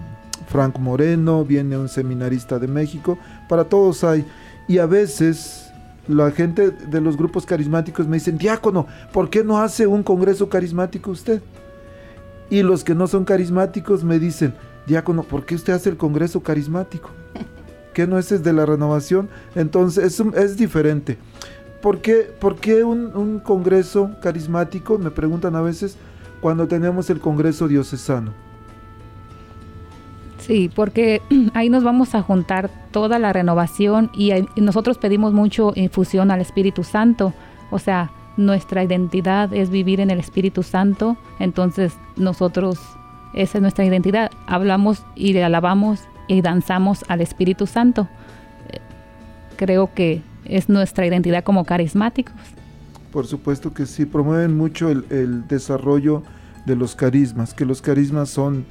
[0.53, 4.27] Frank Moreno, viene un seminarista de México, para todos hay.
[4.69, 5.73] Y a veces
[6.07, 10.51] la gente de los grupos carismáticos me dicen, diácono, ¿por qué no hace un congreso
[10.51, 11.41] carismático usted?
[12.51, 14.53] Y los que no son carismáticos me dicen,
[14.87, 17.09] diácono, ¿por qué usted hace el congreso carismático?
[17.95, 19.31] ¿Qué no ese es de la renovación?
[19.55, 21.17] Entonces es, un- es diferente.
[21.81, 24.99] ¿Por qué, por qué un, un congreso carismático?
[24.99, 25.97] Me preguntan a veces
[26.43, 28.33] cuando tenemos el congreso diocesano.
[30.47, 31.23] Sí, porque
[31.55, 36.85] ahí nos vamos a juntar toda la renovación y, nosotros pedimos mucho infusión al Espíritu
[36.85, 37.33] Santo.
[37.71, 41.17] O sea, nuestra identidad es vivir en el Espíritu Santo.
[41.39, 42.79] Entonces nosotros,
[43.35, 44.31] esa es nuestra identidad.
[44.47, 48.09] Hablamos y le alabamos y danzamos al Espíritu Santo.
[48.71, 48.79] Eh,
[49.57, 52.35] Creo que es nuestra identidad como carismáticos.
[53.13, 56.23] Por supuesto que sí, promueven mucho el desarrollo
[56.67, 58.65] de los carismas, que los carismas son,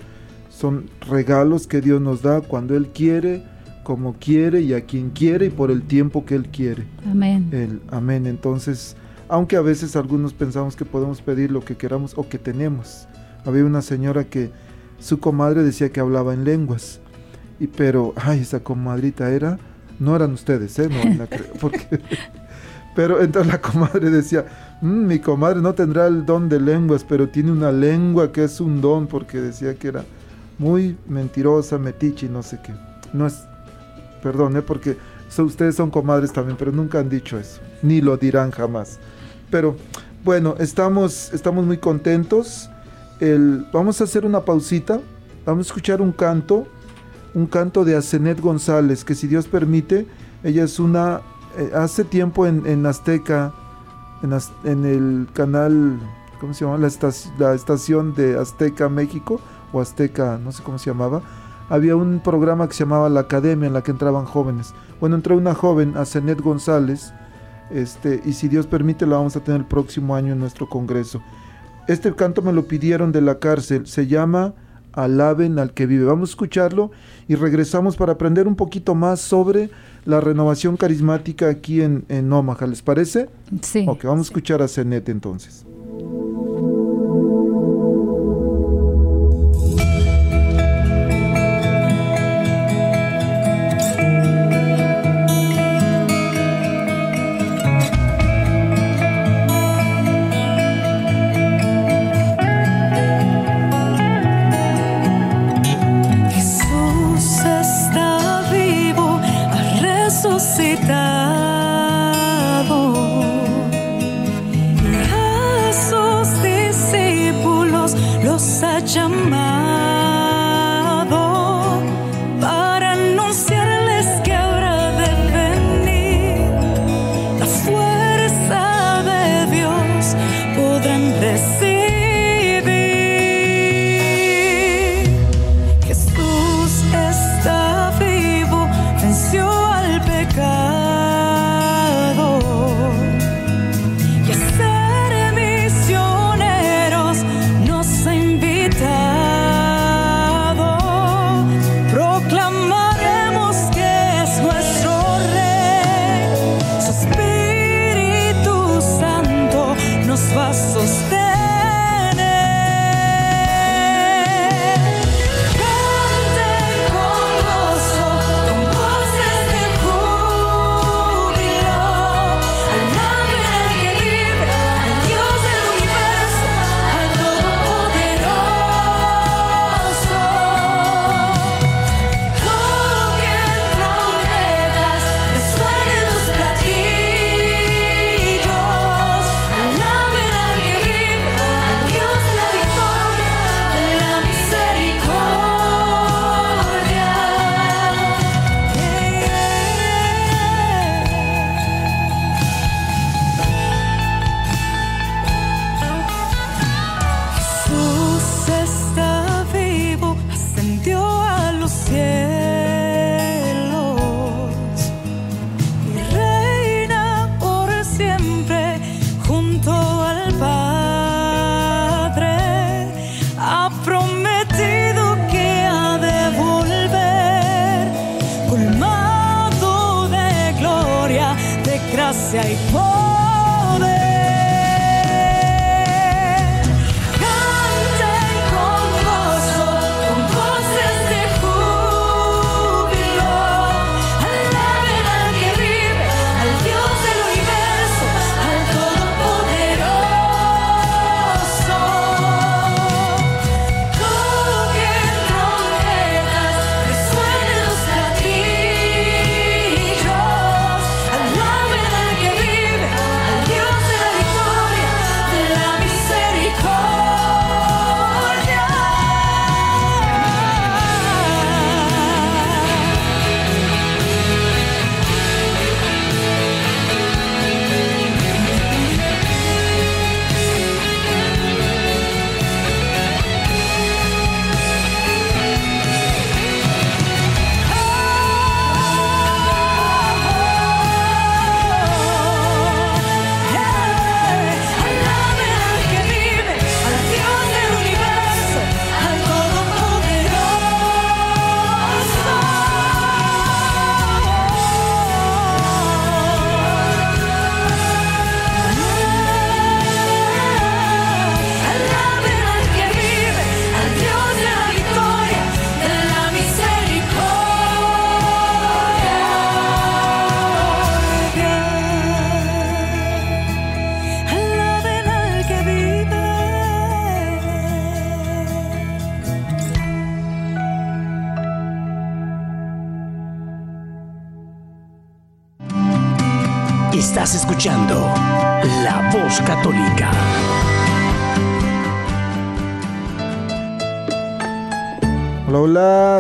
[0.52, 3.44] son regalos que Dios nos da cuando Él quiere,
[3.84, 6.86] como quiere y a quien quiere y por el tiempo que Él quiere.
[7.10, 7.50] Amén.
[7.52, 8.28] El amén.
[8.28, 8.96] Entonces,
[9.30, 13.08] aunque a veces algunos pensamos que podemos pedir lo que queramos o que tenemos.
[13.46, 14.52] Había una señora que
[15.00, 17.00] su comadre decía que hablaba en lenguas.
[17.60, 19.58] Y pero, ay, esa comadrita era,
[20.00, 20.90] no eran ustedes, ¿eh?
[20.90, 21.28] No, la
[21.62, 22.02] porque,
[22.94, 24.46] pero entonces la comadre decía,
[24.82, 28.60] "Mm, mi comadre no tendrá el don de lenguas, pero tiene una lengua que es
[28.60, 30.04] un don, porque decía que era
[30.62, 32.72] muy mentirosa, metiche y no sé qué.
[33.14, 33.46] No es,
[34.22, 34.62] perdón, ¿eh?
[34.62, 34.96] porque
[35.40, 39.00] ustedes son comadres también, pero nunca han dicho eso, ni lo dirán jamás.
[39.50, 39.76] Pero
[40.24, 42.70] bueno, estamos, estamos muy contentos.
[43.74, 45.02] Vamos a hacer una pausita,
[45.46, 46.68] vamos a escuchar un canto,
[47.34, 50.06] un canto de Asenet González, que si Dios permite,
[50.44, 51.22] ella es una,
[51.58, 53.52] eh, hace tiempo en, en Azteca,
[54.22, 54.32] en,
[54.64, 56.00] en el canal,
[56.40, 56.78] ¿cómo se llama?
[56.78, 56.90] La,
[57.40, 59.42] la estación de Azteca México,
[59.72, 61.22] o Azteca, no sé cómo se llamaba,
[61.70, 64.74] había un programa que se llamaba La Academia, en la que entraban jóvenes.
[65.00, 67.14] Bueno, entró una joven, Asenet González,
[67.70, 71.22] este, y si Dios permite la vamos a tener el próximo año en nuestro congreso.
[71.88, 74.54] Este canto me lo pidieron de la cárcel, se llama
[74.94, 76.06] Alaben al que vive.
[76.06, 76.92] Vamos a escucharlo
[77.28, 79.70] y regresamos para aprender un poquito más sobre
[80.06, 82.68] la renovación carismática aquí en, en Omaha.
[82.68, 83.30] ¿Les parece?
[83.62, 83.86] Sí.
[83.88, 85.66] Ok, vamos a escuchar a Zenet entonces.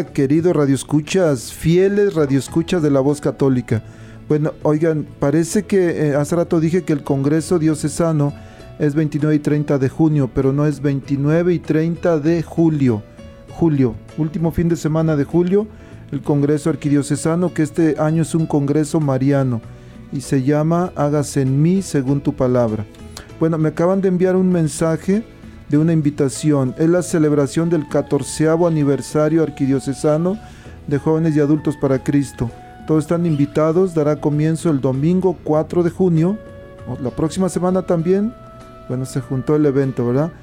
[0.01, 3.83] Hola, queridos radioescuchas, fieles radioescuchas de la voz católica.
[4.27, 8.33] Bueno, oigan, parece que eh, hace rato dije que el Congreso Diocesano
[8.79, 13.03] es 29 y 30 de junio, pero no es 29 y 30 de julio.
[13.51, 15.67] Julio, último fin de semana de julio,
[16.11, 19.61] el Congreso Arquidiocesano, que este año es un Congreso mariano
[20.11, 22.85] y se llama Hágase en mí según tu palabra.
[23.39, 25.23] Bueno, me acaban de enviar un mensaje
[25.71, 26.75] de una invitación.
[26.77, 30.37] Es la celebración del 14 aniversario arquidiocesano
[30.85, 32.51] de jóvenes y adultos para Cristo.
[32.85, 36.37] Todos están invitados, dará comienzo el domingo 4 de junio,
[37.01, 38.33] la próxima semana también.
[38.89, 40.33] Bueno, se juntó el evento, ¿verdad?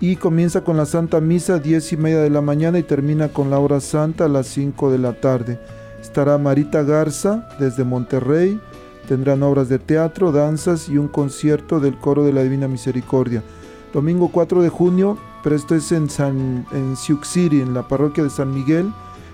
[0.00, 3.50] Y comienza con la Santa Misa 10 y media de la mañana y termina con
[3.50, 5.60] la hora santa a las 5 de la tarde.
[6.00, 8.60] Estará Marita Garza desde Monterrey.
[9.06, 13.44] Tendrán obras de teatro, danzas y un concierto del coro de la Divina Misericordia
[13.92, 16.08] domingo 4 de junio, pero esto es en,
[16.96, 18.92] Sioux City, en la parroquia de San Miguel,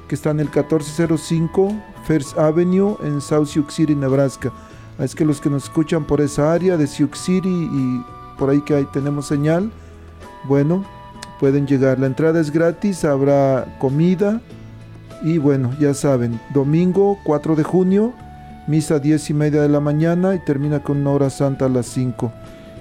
[0.08, 4.52] que está en el 1405 First Avenue en South Sioux City, Nebraska.
[4.98, 8.04] Es que los que nos escuchan por esa área de Sioux City y
[8.38, 9.70] por ahí que ahí tenemos señal,
[10.44, 10.84] bueno,
[11.38, 11.98] pueden llegar.
[11.98, 14.40] La entrada es gratis, habrá comida
[15.22, 18.12] y bueno, ya saben, domingo 4 de junio,
[18.66, 21.86] misa 10 y media de la mañana y termina con una hora santa a las
[21.86, 22.32] 5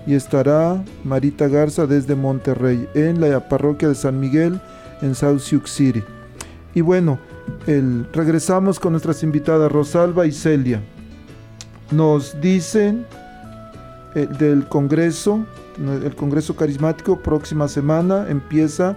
[0.08, 4.60] y estará Marita Garza desde Monterrey en la parroquia de San Miguel
[5.02, 6.02] en South Sioux City.
[6.74, 7.20] Y bueno,
[7.68, 10.82] el, regresamos con nuestras invitadas Rosalba y Celia.
[11.92, 13.06] Nos dicen
[14.16, 15.46] eh, del Congreso,
[15.78, 18.96] el Congreso Carismático próxima semana empieza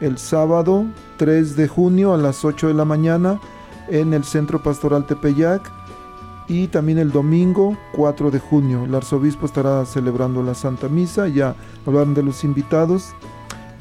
[0.00, 0.84] el sábado
[1.18, 3.40] 3 de junio a las 8 de la mañana
[3.88, 5.77] en el Centro Pastoral Tepeyac
[6.48, 8.84] y también el domingo 4 de junio.
[8.84, 11.54] El arzobispo estará celebrando la Santa Misa, ya
[11.86, 13.14] hablaron de los invitados.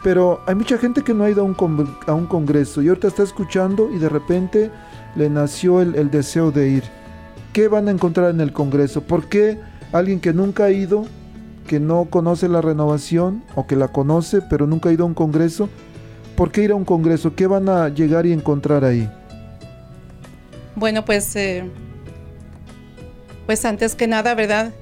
[0.04, 3.08] Pero hay mucha gente que no ha ido a un, a un congreso y ahorita
[3.08, 4.72] está escuchando y de repente
[5.16, 6.84] le nació el, el deseo de ir.
[7.54, 9.02] ¿Qué van a encontrar en el congreso?
[9.02, 9.60] ¿Por qué
[9.92, 11.06] alguien que nunca ha ido,
[11.68, 15.14] que no conoce la renovación o que la conoce pero nunca ha ido a un
[15.14, 15.70] congreso,
[16.36, 17.36] ¿por qué ir a un congreso?
[17.36, 19.10] ¿Qué van a llegar y encontrar ahí?
[20.76, 21.70] Bueno, pues eh,
[23.48, 24.74] pues antes que nada, ¿verdad?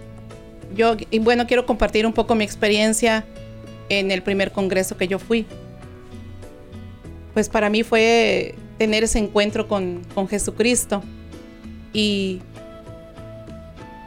[0.76, 3.24] Yo, y bueno, quiero compartir un poco mi experiencia
[3.88, 5.46] en el primer congreso que yo fui.
[7.36, 11.04] Pues para mí fue tener ese encuentro con, con Jesucristo.
[11.94, 12.42] Y,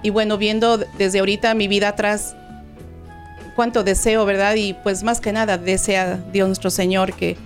[0.03, 2.35] y bueno, viendo desde ahorita mi vida atrás,
[3.55, 4.57] cuánto deseo, ¿verdad?
[4.57, 7.37] Y pues más que nada desea Dios nuestro Señor que,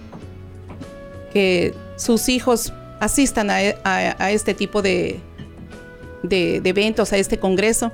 [1.35, 5.21] que sus hijos asistan a, a, a este tipo de,
[6.23, 7.93] de, eventos, a este congreso,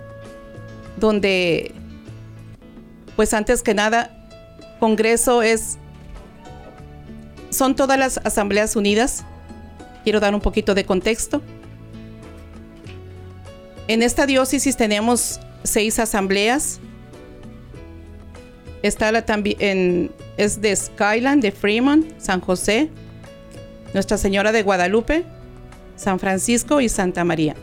[0.97, 1.72] donde,
[3.16, 4.11] pues antes que nada,
[4.81, 5.79] congreso es,
[7.51, 9.24] son todas las asambleas unidas.
[10.05, 11.43] Quiero dar un poquito de contexto.
[13.89, 16.81] En esta diócesis tenemos seis asambleas.
[18.83, 22.91] Está la también es de Skyland, de Fremont, San José,
[23.93, 25.24] Nuestra Señora de Guadalupe,
[25.97, 27.57] San Francisco y Santa María.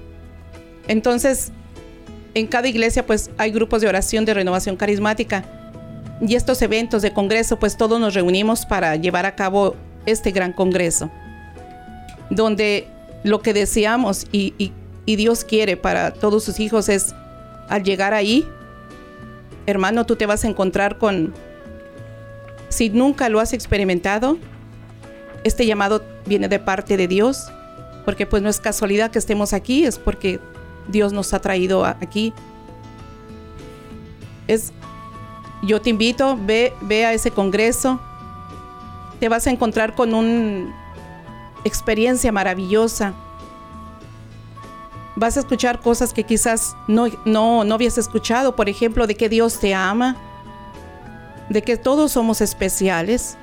[0.88, 1.51] Entonces,
[2.33, 5.45] en cada iglesia pues hay grupos de oración de renovación carismática.
[6.21, 9.75] Y estos eventos de congreso pues todos nos reunimos para llevar a cabo
[10.05, 11.09] este gran congreso,
[12.29, 12.88] donde
[13.23, 14.71] lo que deseamos y,
[15.05, 17.13] Dios quiere para todos sus hijos es
[17.69, 18.47] al llegar ahí,
[19.65, 21.33] hermano, tú te vas a encontrar con,
[22.69, 24.38] si nunca lo has experimentado,
[25.43, 27.51] este llamado viene de parte de Dios,
[28.03, 30.39] porque pues no es casualidad que estemos aquí, es porque
[30.88, 32.33] Dios nos ha traído aquí.
[34.47, 34.71] Es,
[35.63, 37.99] yo te invito, ve, ve a ese congreso.
[39.19, 40.73] Te vas a encontrar con una
[41.63, 43.13] experiencia maravillosa.
[45.15, 48.55] Vas a escuchar cosas que quizás no, no, no habías escuchado.
[48.55, 50.17] Por ejemplo, de que Dios te ama.
[51.49, 53.38] De que todos somos especiales.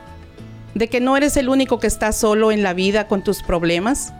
[0.74, 4.12] De que no eres el único que está solo en la vida con tus problemas.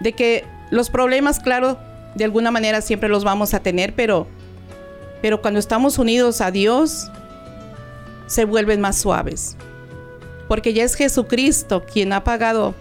[0.00, 1.78] De que los problemas, claro,
[2.14, 4.26] de alguna manera siempre los vamos a tener, pero,
[5.22, 7.10] pero cuando estamos unidos a Dios,
[8.26, 9.56] se vuelven más suaves.
[10.48, 12.74] Porque ya es Jesucristo quien ha pagado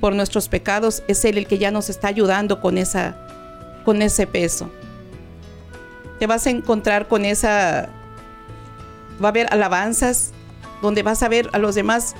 [0.00, 3.16] por nuestros pecados, es Él el que ya nos está ayudando con, esa,
[3.84, 4.70] con ese peso.
[6.18, 7.88] Te vas a encontrar con esa,
[9.22, 10.32] va a haber alabanzas,
[10.82, 12.14] donde vas a ver a los demás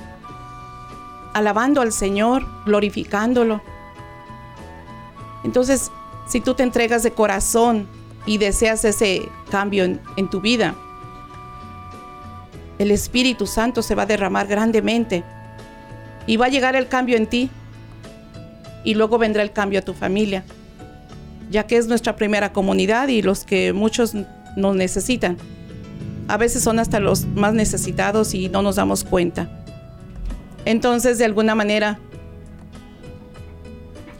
[1.33, 3.61] alabando al Señor, glorificándolo
[5.43, 5.91] entonces,
[6.27, 7.87] si tú te entregas de corazón
[8.25, 10.75] y deseas ese cambio en, en tu vida,
[12.77, 15.23] el Espíritu Santo se va a derramar grandemente
[16.27, 17.49] y va a llegar el cambio en ti
[18.83, 20.43] y luego vendrá el cambio a tu familia,
[21.49, 24.13] ya que es nuestra primera comunidad y los que muchos
[24.55, 25.37] nos necesitan.
[26.27, 29.49] A veces son hasta los más necesitados y no nos damos cuenta.
[30.65, 31.99] Entonces, de alguna manera,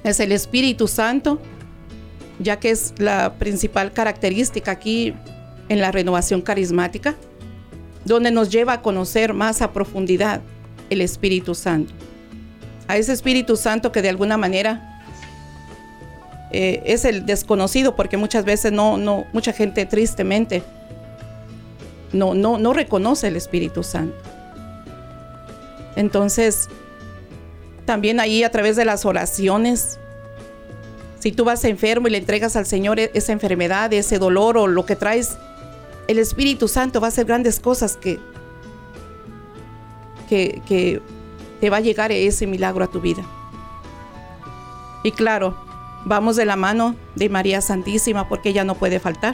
[0.03, 1.39] es el Espíritu Santo,
[2.39, 5.13] ya que es la principal característica aquí
[5.67, 7.15] en la renovación carismática,
[8.05, 10.41] donde nos lleva a conocer más a profundidad
[10.89, 11.93] el Espíritu Santo.
[12.87, 15.01] A ese Espíritu Santo que de alguna manera
[16.51, 20.63] eh, es el desconocido, porque muchas veces no, no, mucha gente tristemente
[22.11, 24.17] no, no, no reconoce el Espíritu Santo.
[25.95, 26.69] Entonces,
[27.89, 29.97] también ahí a través de las oraciones,
[31.17, 34.67] si tú vas enfermo y le entregas al Señor e-, esa enfermedad, ese dolor o
[34.67, 35.39] lo que traes,
[36.07, 38.19] el Espíritu Santo va a hacer grandes cosas que,
[40.27, 41.01] que,
[41.59, 43.23] te va a llegar ese milagro a tu vida.
[45.03, 45.57] Y claro,
[46.05, 49.33] vamos de la mano de María Santísima porque ella no puede faltar.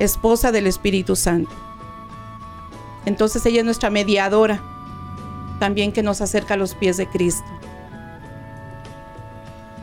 [0.00, 1.52] Esposa del Espíritu Santo.
[3.06, 4.77] Entonces ella es nuestra mediadora,
[5.58, 7.46] también que nos acerca a los pies de Cristo.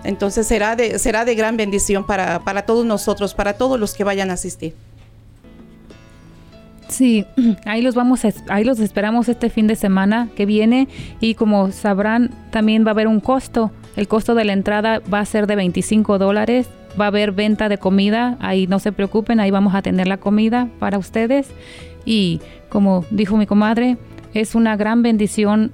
[0.03, 4.03] Entonces será de, será de gran bendición para, para todos nosotros, para todos los que
[4.03, 4.75] vayan a asistir.
[6.87, 7.25] Sí,
[7.65, 10.87] ahí los vamos a, ahí los esperamos este fin de semana que viene
[11.19, 13.71] y como sabrán también va a haber un costo.
[13.95, 16.67] El costo de la entrada va a ser de 25 dólares.
[16.99, 18.37] Va a haber venta de comida.
[18.39, 21.47] Ahí no se preocupen, ahí vamos a tener la comida para ustedes.
[22.05, 23.97] Y como dijo mi comadre,
[24.35, 25.71] es una gran bendición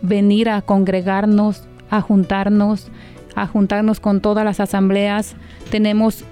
[0.00, 2.88] venir a congregarnos, a juntarnos,
[3.34, 5.34] a juntarnos con todas las asambleas.
[5.70, 6.24] Tenemos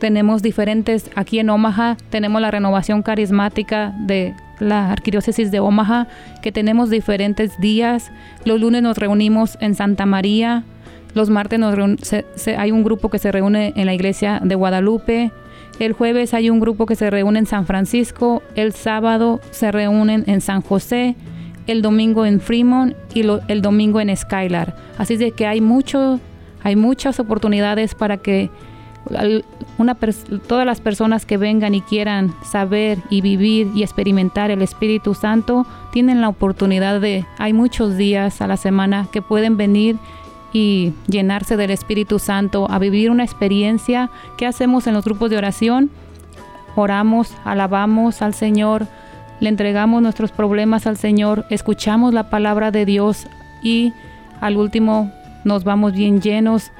[0.00, 6.08] tenemos diferentes, aquí en Omaha tenemos la renovación carismática de la arquidiócesis de Omaha,
[6.42, 8.10] que tenemos diferentes días.
[8.44, 10.64] Los lunes nos reunimos en Santa María,
[11.14, 11.78] los martes nos
[12.58, 15.30] hay un grupo que se reúne en la iglesia de Guadalupe,
[15.78, 20.24] el jueves hay un grupo que se reúne en San Francisco, el sábado se reúnen
[20.26, 21.16] en San José,
[21.66, 24.76] el domingo en Fremont y el domingo en Skylar.
[24.98, 26.20] Así de que hay mucho,
[26.62, 28.50] hay muchas oportunidades para que
[30.46, 35.66] todas las personas que vengan y quieran saber y vivir y experimentar el Espíritu Santo
[35.92, 39.96] tienen la oportunidad de, hay muchos días a la semana que pueden venir
[40.54, 44.08] y llenarse del Espíritu Santo, a vivir una experiencia.
[44.38, 45.90] ¿Qué hacemos en los grupos de oración?
[46.76, 48.86] Oramos, alabamos al Señor,
[49.40, 53.26] le entregamos nuestros problemas al Señor, escuchamos la palabra de Dios
[53.62, 53.92] y
[54.40, 55.12] al último
[55.44, 56.70] nos vamos bien llenos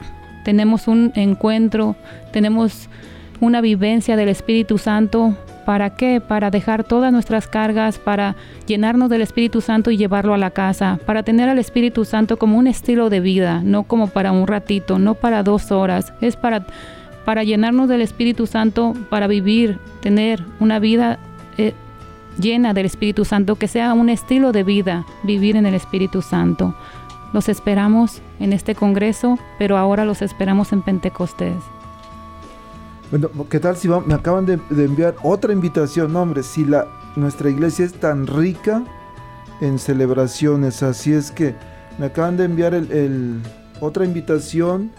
[0.44, 1.96] tenemos un encuentro,
[2.30, 2.88] tenemos
[3.40, 5.36] una vivencia del Espíritu Santo.
[5.64, 6.20] ¿Para qué?
[6.20, 8.36] Para dejar todas nuestras cargas, para
[8.66, 12.58] llenarnos del Espíritu Santo y llevarlo a la casa, para tener al Espíritu Santo como
[12.58, 16.66] un estilo de vida, no como para un ratito, no para dos horas, es para,
[17.24, 21.18] para llenarnos del Espíritu Santo, para vivir, tener una vida
[21.56, 21.72] eh,
[22.38, 26.74] llena del Espíritu Santo, que sea un estilo de vida, vivir en el Espíritu Santo.
[27.32, 31.73] Los esperamos en este congreso, pero ahora los esperamos en Pentecostés.
[33.16, 36.12] Bueno, ¿qué tal si me acaban de, enviar otra invitación?
[36.12, 38.82] No, hombre, si la, nuestra iglesia es tan rica
[39.60, 41.54] en celebraciones, así es que
[41.96, 43.40] me acaban de enviar el,
[43.78, 44.90] otra invitación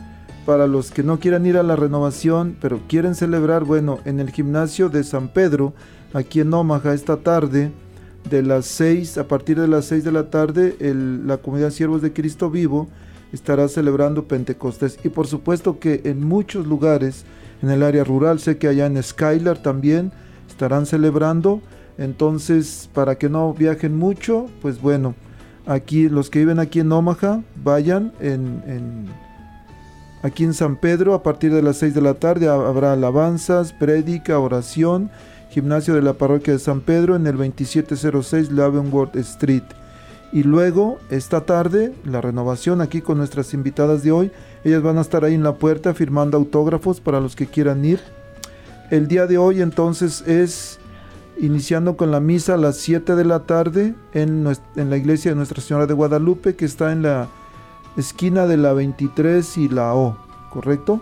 [0.45, 4.29] para los que no quieran ir a la renovación, pero quieren celebrar, bueno, en el
[4.29, 5.73] gimnasio de San Pedro,
[6.13, 7.73] aquí en Omaha, esta tarde,
[8.29, 12.13] de las 6, a partir de las 6 de la tarde, la comunidad Siervos de
[12.13, 12.87] Cristo Vivo
[13.33, 14.99] estará celebrando Pentecostés.
[15.03, 17.25] Y por supuesto que en muchos lugares,
[17.61, 20.11] en el área rural, sé que allá en Skylar también
[20.47, 21.61] estarán celebrando.
[21.97, 25.15] Entonces, para que no viajen mucho, pues bueno,
[25.65, 29.07] aquí los que viven aquí en Omaha, vayan en,
[30.21, 34.39] aquí en San Pedro a partir de las 6 de la tarde habrá alabanzas, prédica,
[34.39, 35.09] oración
[35.55, 39.63] gimnasio de la parroquia de San Pedro en el 2706 Leavenworth Street.
[40.33, 44.31] Y luego, esta tarde, la renovación aquí con nuestras invitadas de hoy.
[44.65, 47.99] Ellas van a estar ahí en la puerta firmando autógrafos para los que quieran ir.
[48.89, 50.79] El día de hoy entonces es
[51.37, 55.35] iniciando con la misa a las 7 de la tarde en, en la iglesia de
[55.35, 57.27] Nuestra Señora de Guadalupe que está en la
[57.95, 60.17] esquina de la 23 y la O,
[60.51, 60.99] ¿correcto?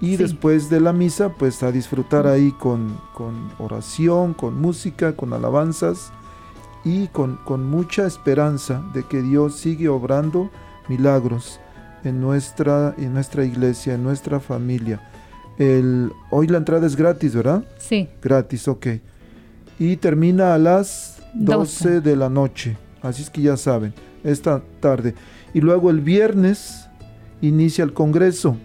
[0.00, 2.98] Y después de la misa, pues a disfrutar ahí con,
[3.58, 6.12] oración, con música, con alabanzas
[6.82, 10.50] y con, con, mucha esperanza de que Dios sigue obrando
[10.88, 11.60] milagros
[12.06, 15.00] en nuestra, en nuestra iglesia, en nuestra familia.
[15.58, 17.64] El, hoy la entrada es gratis, ¿verdad?
[17.78, 18.08] Sí.
[18.22, 18.86] Gratis, ok.
[19.78, 22.00] Y termina a las 12 12.
[22.00, 22.76] de la noche.
[23.02, 23.92] Así es que ya saben,
[24.24, 25.14] esta tarde.
[25.54, 26.88] Y luego el viernes
[27.40, 28.56] inicia el Congreso.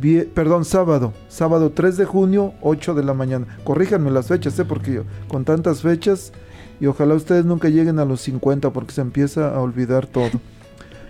[0.00, 1.12] Vie- perdón, sábado.
[1.28, 3.46] Sábado 3 de junio, 8 de la mañana.
[3.64, 4.64] Corríjanme las fechas, ¿eh?
[4.64, 6.32] porque yo- con tantas fechas,
[6.80, 10.40] y ojalá ustedes nunca lleguen a los 50, porque se empieza a olvidar todo.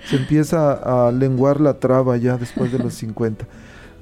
[0.09, 3.47] Se empieza a lenguar la traba ya después de los 50.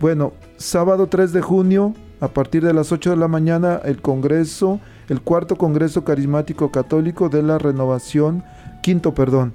[0.00, 4.80] Bueno, sábado 3 de junio, a partir de las 8 de la mañana, el Congreso,
[5.08, 8.42] el cuarto Congreso Carismático Católico de la Renovación,
[8.82, 9.52] quinto, perdón,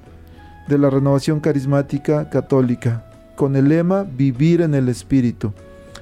[0.67, 5.53] de la Renovación Carismática Católica, con el lema Vivir en el Espíritu,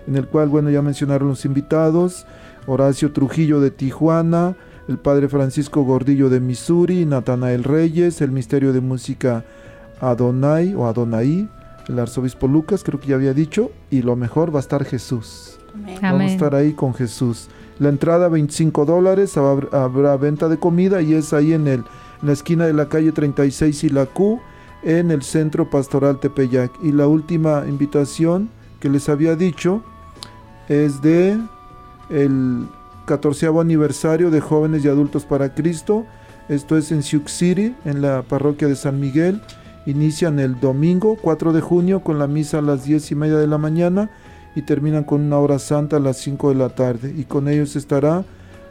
[0.07, 2.27] en el cual, bueno, ya mencionaron los invitados,
[2.67, 4.55] Horacio Trujillo de Tijuana,
[4.87, 9.43] el Padre Francisco Gordillo de Missouri, Natanael Reyes, el Misterio de Música
[10.01, 11.47] Adonai o Adonai,
[11.87, 15.57] el Arzobispo Lucas, creo que ya había dicho, y lo mejor va a estar Jesús.
[15.73, 15.97] Amén.
[16.01, 17.47] Vamos a estar ahí con Jesús.
[17.79, 21.79] La entrada 25 dólares, hab- habrá venta de comida y es ahí en, el,
[22.21, 24.39] en la esquina de la calle 36 y la Q,
[24.83, 26.71] en el Centro Pastoral Tepeyac.
[26.83, 29.81] Y la última invitación que les había dicho
[30.69, 31.37] es de
[32.09, 32.67] el
[33.05, 36.05] 14 aniversario de Jóvenes y Adultos para Cristo.
[36.49, 39.41] Esto es en Sioux City, en la parroquia de San Miguel.
[39.85, 43.47] Inician el domingo 4 de junio con la misa a las 10 y media de
[43.47, 44.09] la mañana
[44.55, 47.13] y terminan con una hora santa a las 5 de la tarde.
[47.15, 48.23] Y con ellos estará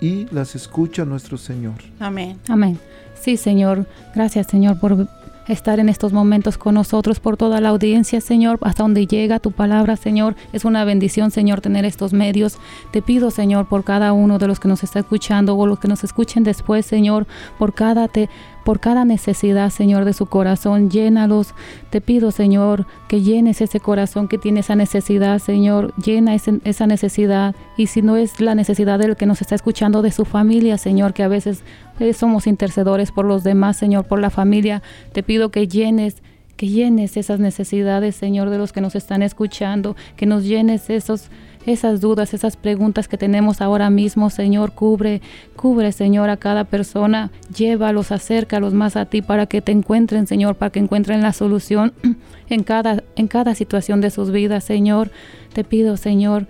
[0.00, 1.74] y las escucha nuestro Señor.
[1.98, 2.38] Amén.
[2.48, 2.78] Amén.
[3.20, 3.86] Sí, Señor.
[4.14, 5.06] Gracias, Señor, por
[5.50, 9.52] estar en estos momentos con nosotros, por toda la audiencia, Señor, hasta donde llega tu
[9.52, 10.36] palabra, Señor.
[10.52, 12.58] Es una bendición, Señor, tener estos medios.
[12.90, 15.88] Te pido, Señor, por cada uno de los que nos está escuchando o los que
[15.88, 17.26] nos escuchen después, Señor,
[17.58, 18.28] por cada te
[18.64, 21.54] por cada necesidad, Señor, de su corazón, llénalos.
[21.90, 27.54] Te pido, Señor, que llenes ese corazón que tiene esa necesidad, Señor, llena esa necesidad.
[27.76, 31.14] Y si no es la necesidad del que nos está escuchando, de su familia, Señor,
[31.14, 31.62] que a veces
[31.98, 34.82] eh, somos intercedores por los demás, Señor, por la familia,
[35.12, 36.22] te pido que llenes
[36.56, 41.30] que llenes esas necesidades, Señor, de los que nos están escuchando, que nos llenes esos
[41.66, 45.20] esas dudas, esas preguntas que tenemos ahora mismo, Señor, cubre,
[45.56, 50.54] cubre, Señor, a cada persona, llévalos, acércalos más a ti para que te encuentren, Señor,
[50.56, 51.92] para que encuentren la solución
[52.48, 55.10] en cada, en cada situación de sus vidas, Señor.
[55.52, 56.46] Te pido, Señor,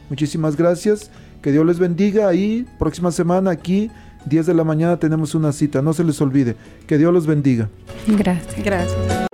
[0.08, 1.10] muchísimas gracias,
[1.42, 2.28] que Dios les bendiga.
[2.28, 3.90] Ahí próxima semana aquí
[4.26, 6.56] 10 de la mañana tenemos una cita, no se les olvide.
[6.86, 7.68] Que Dios los bendiga.
[8.06, 8.64] Gracias.
[8.64, 9.26] Gracias.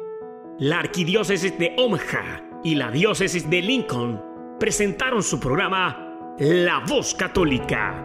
[0.59, 4.21] La Arquidiócesis de Omaha y la Diócesis de Lincoln
[4.59, 8.05] presentaron su programa La Voz Católica,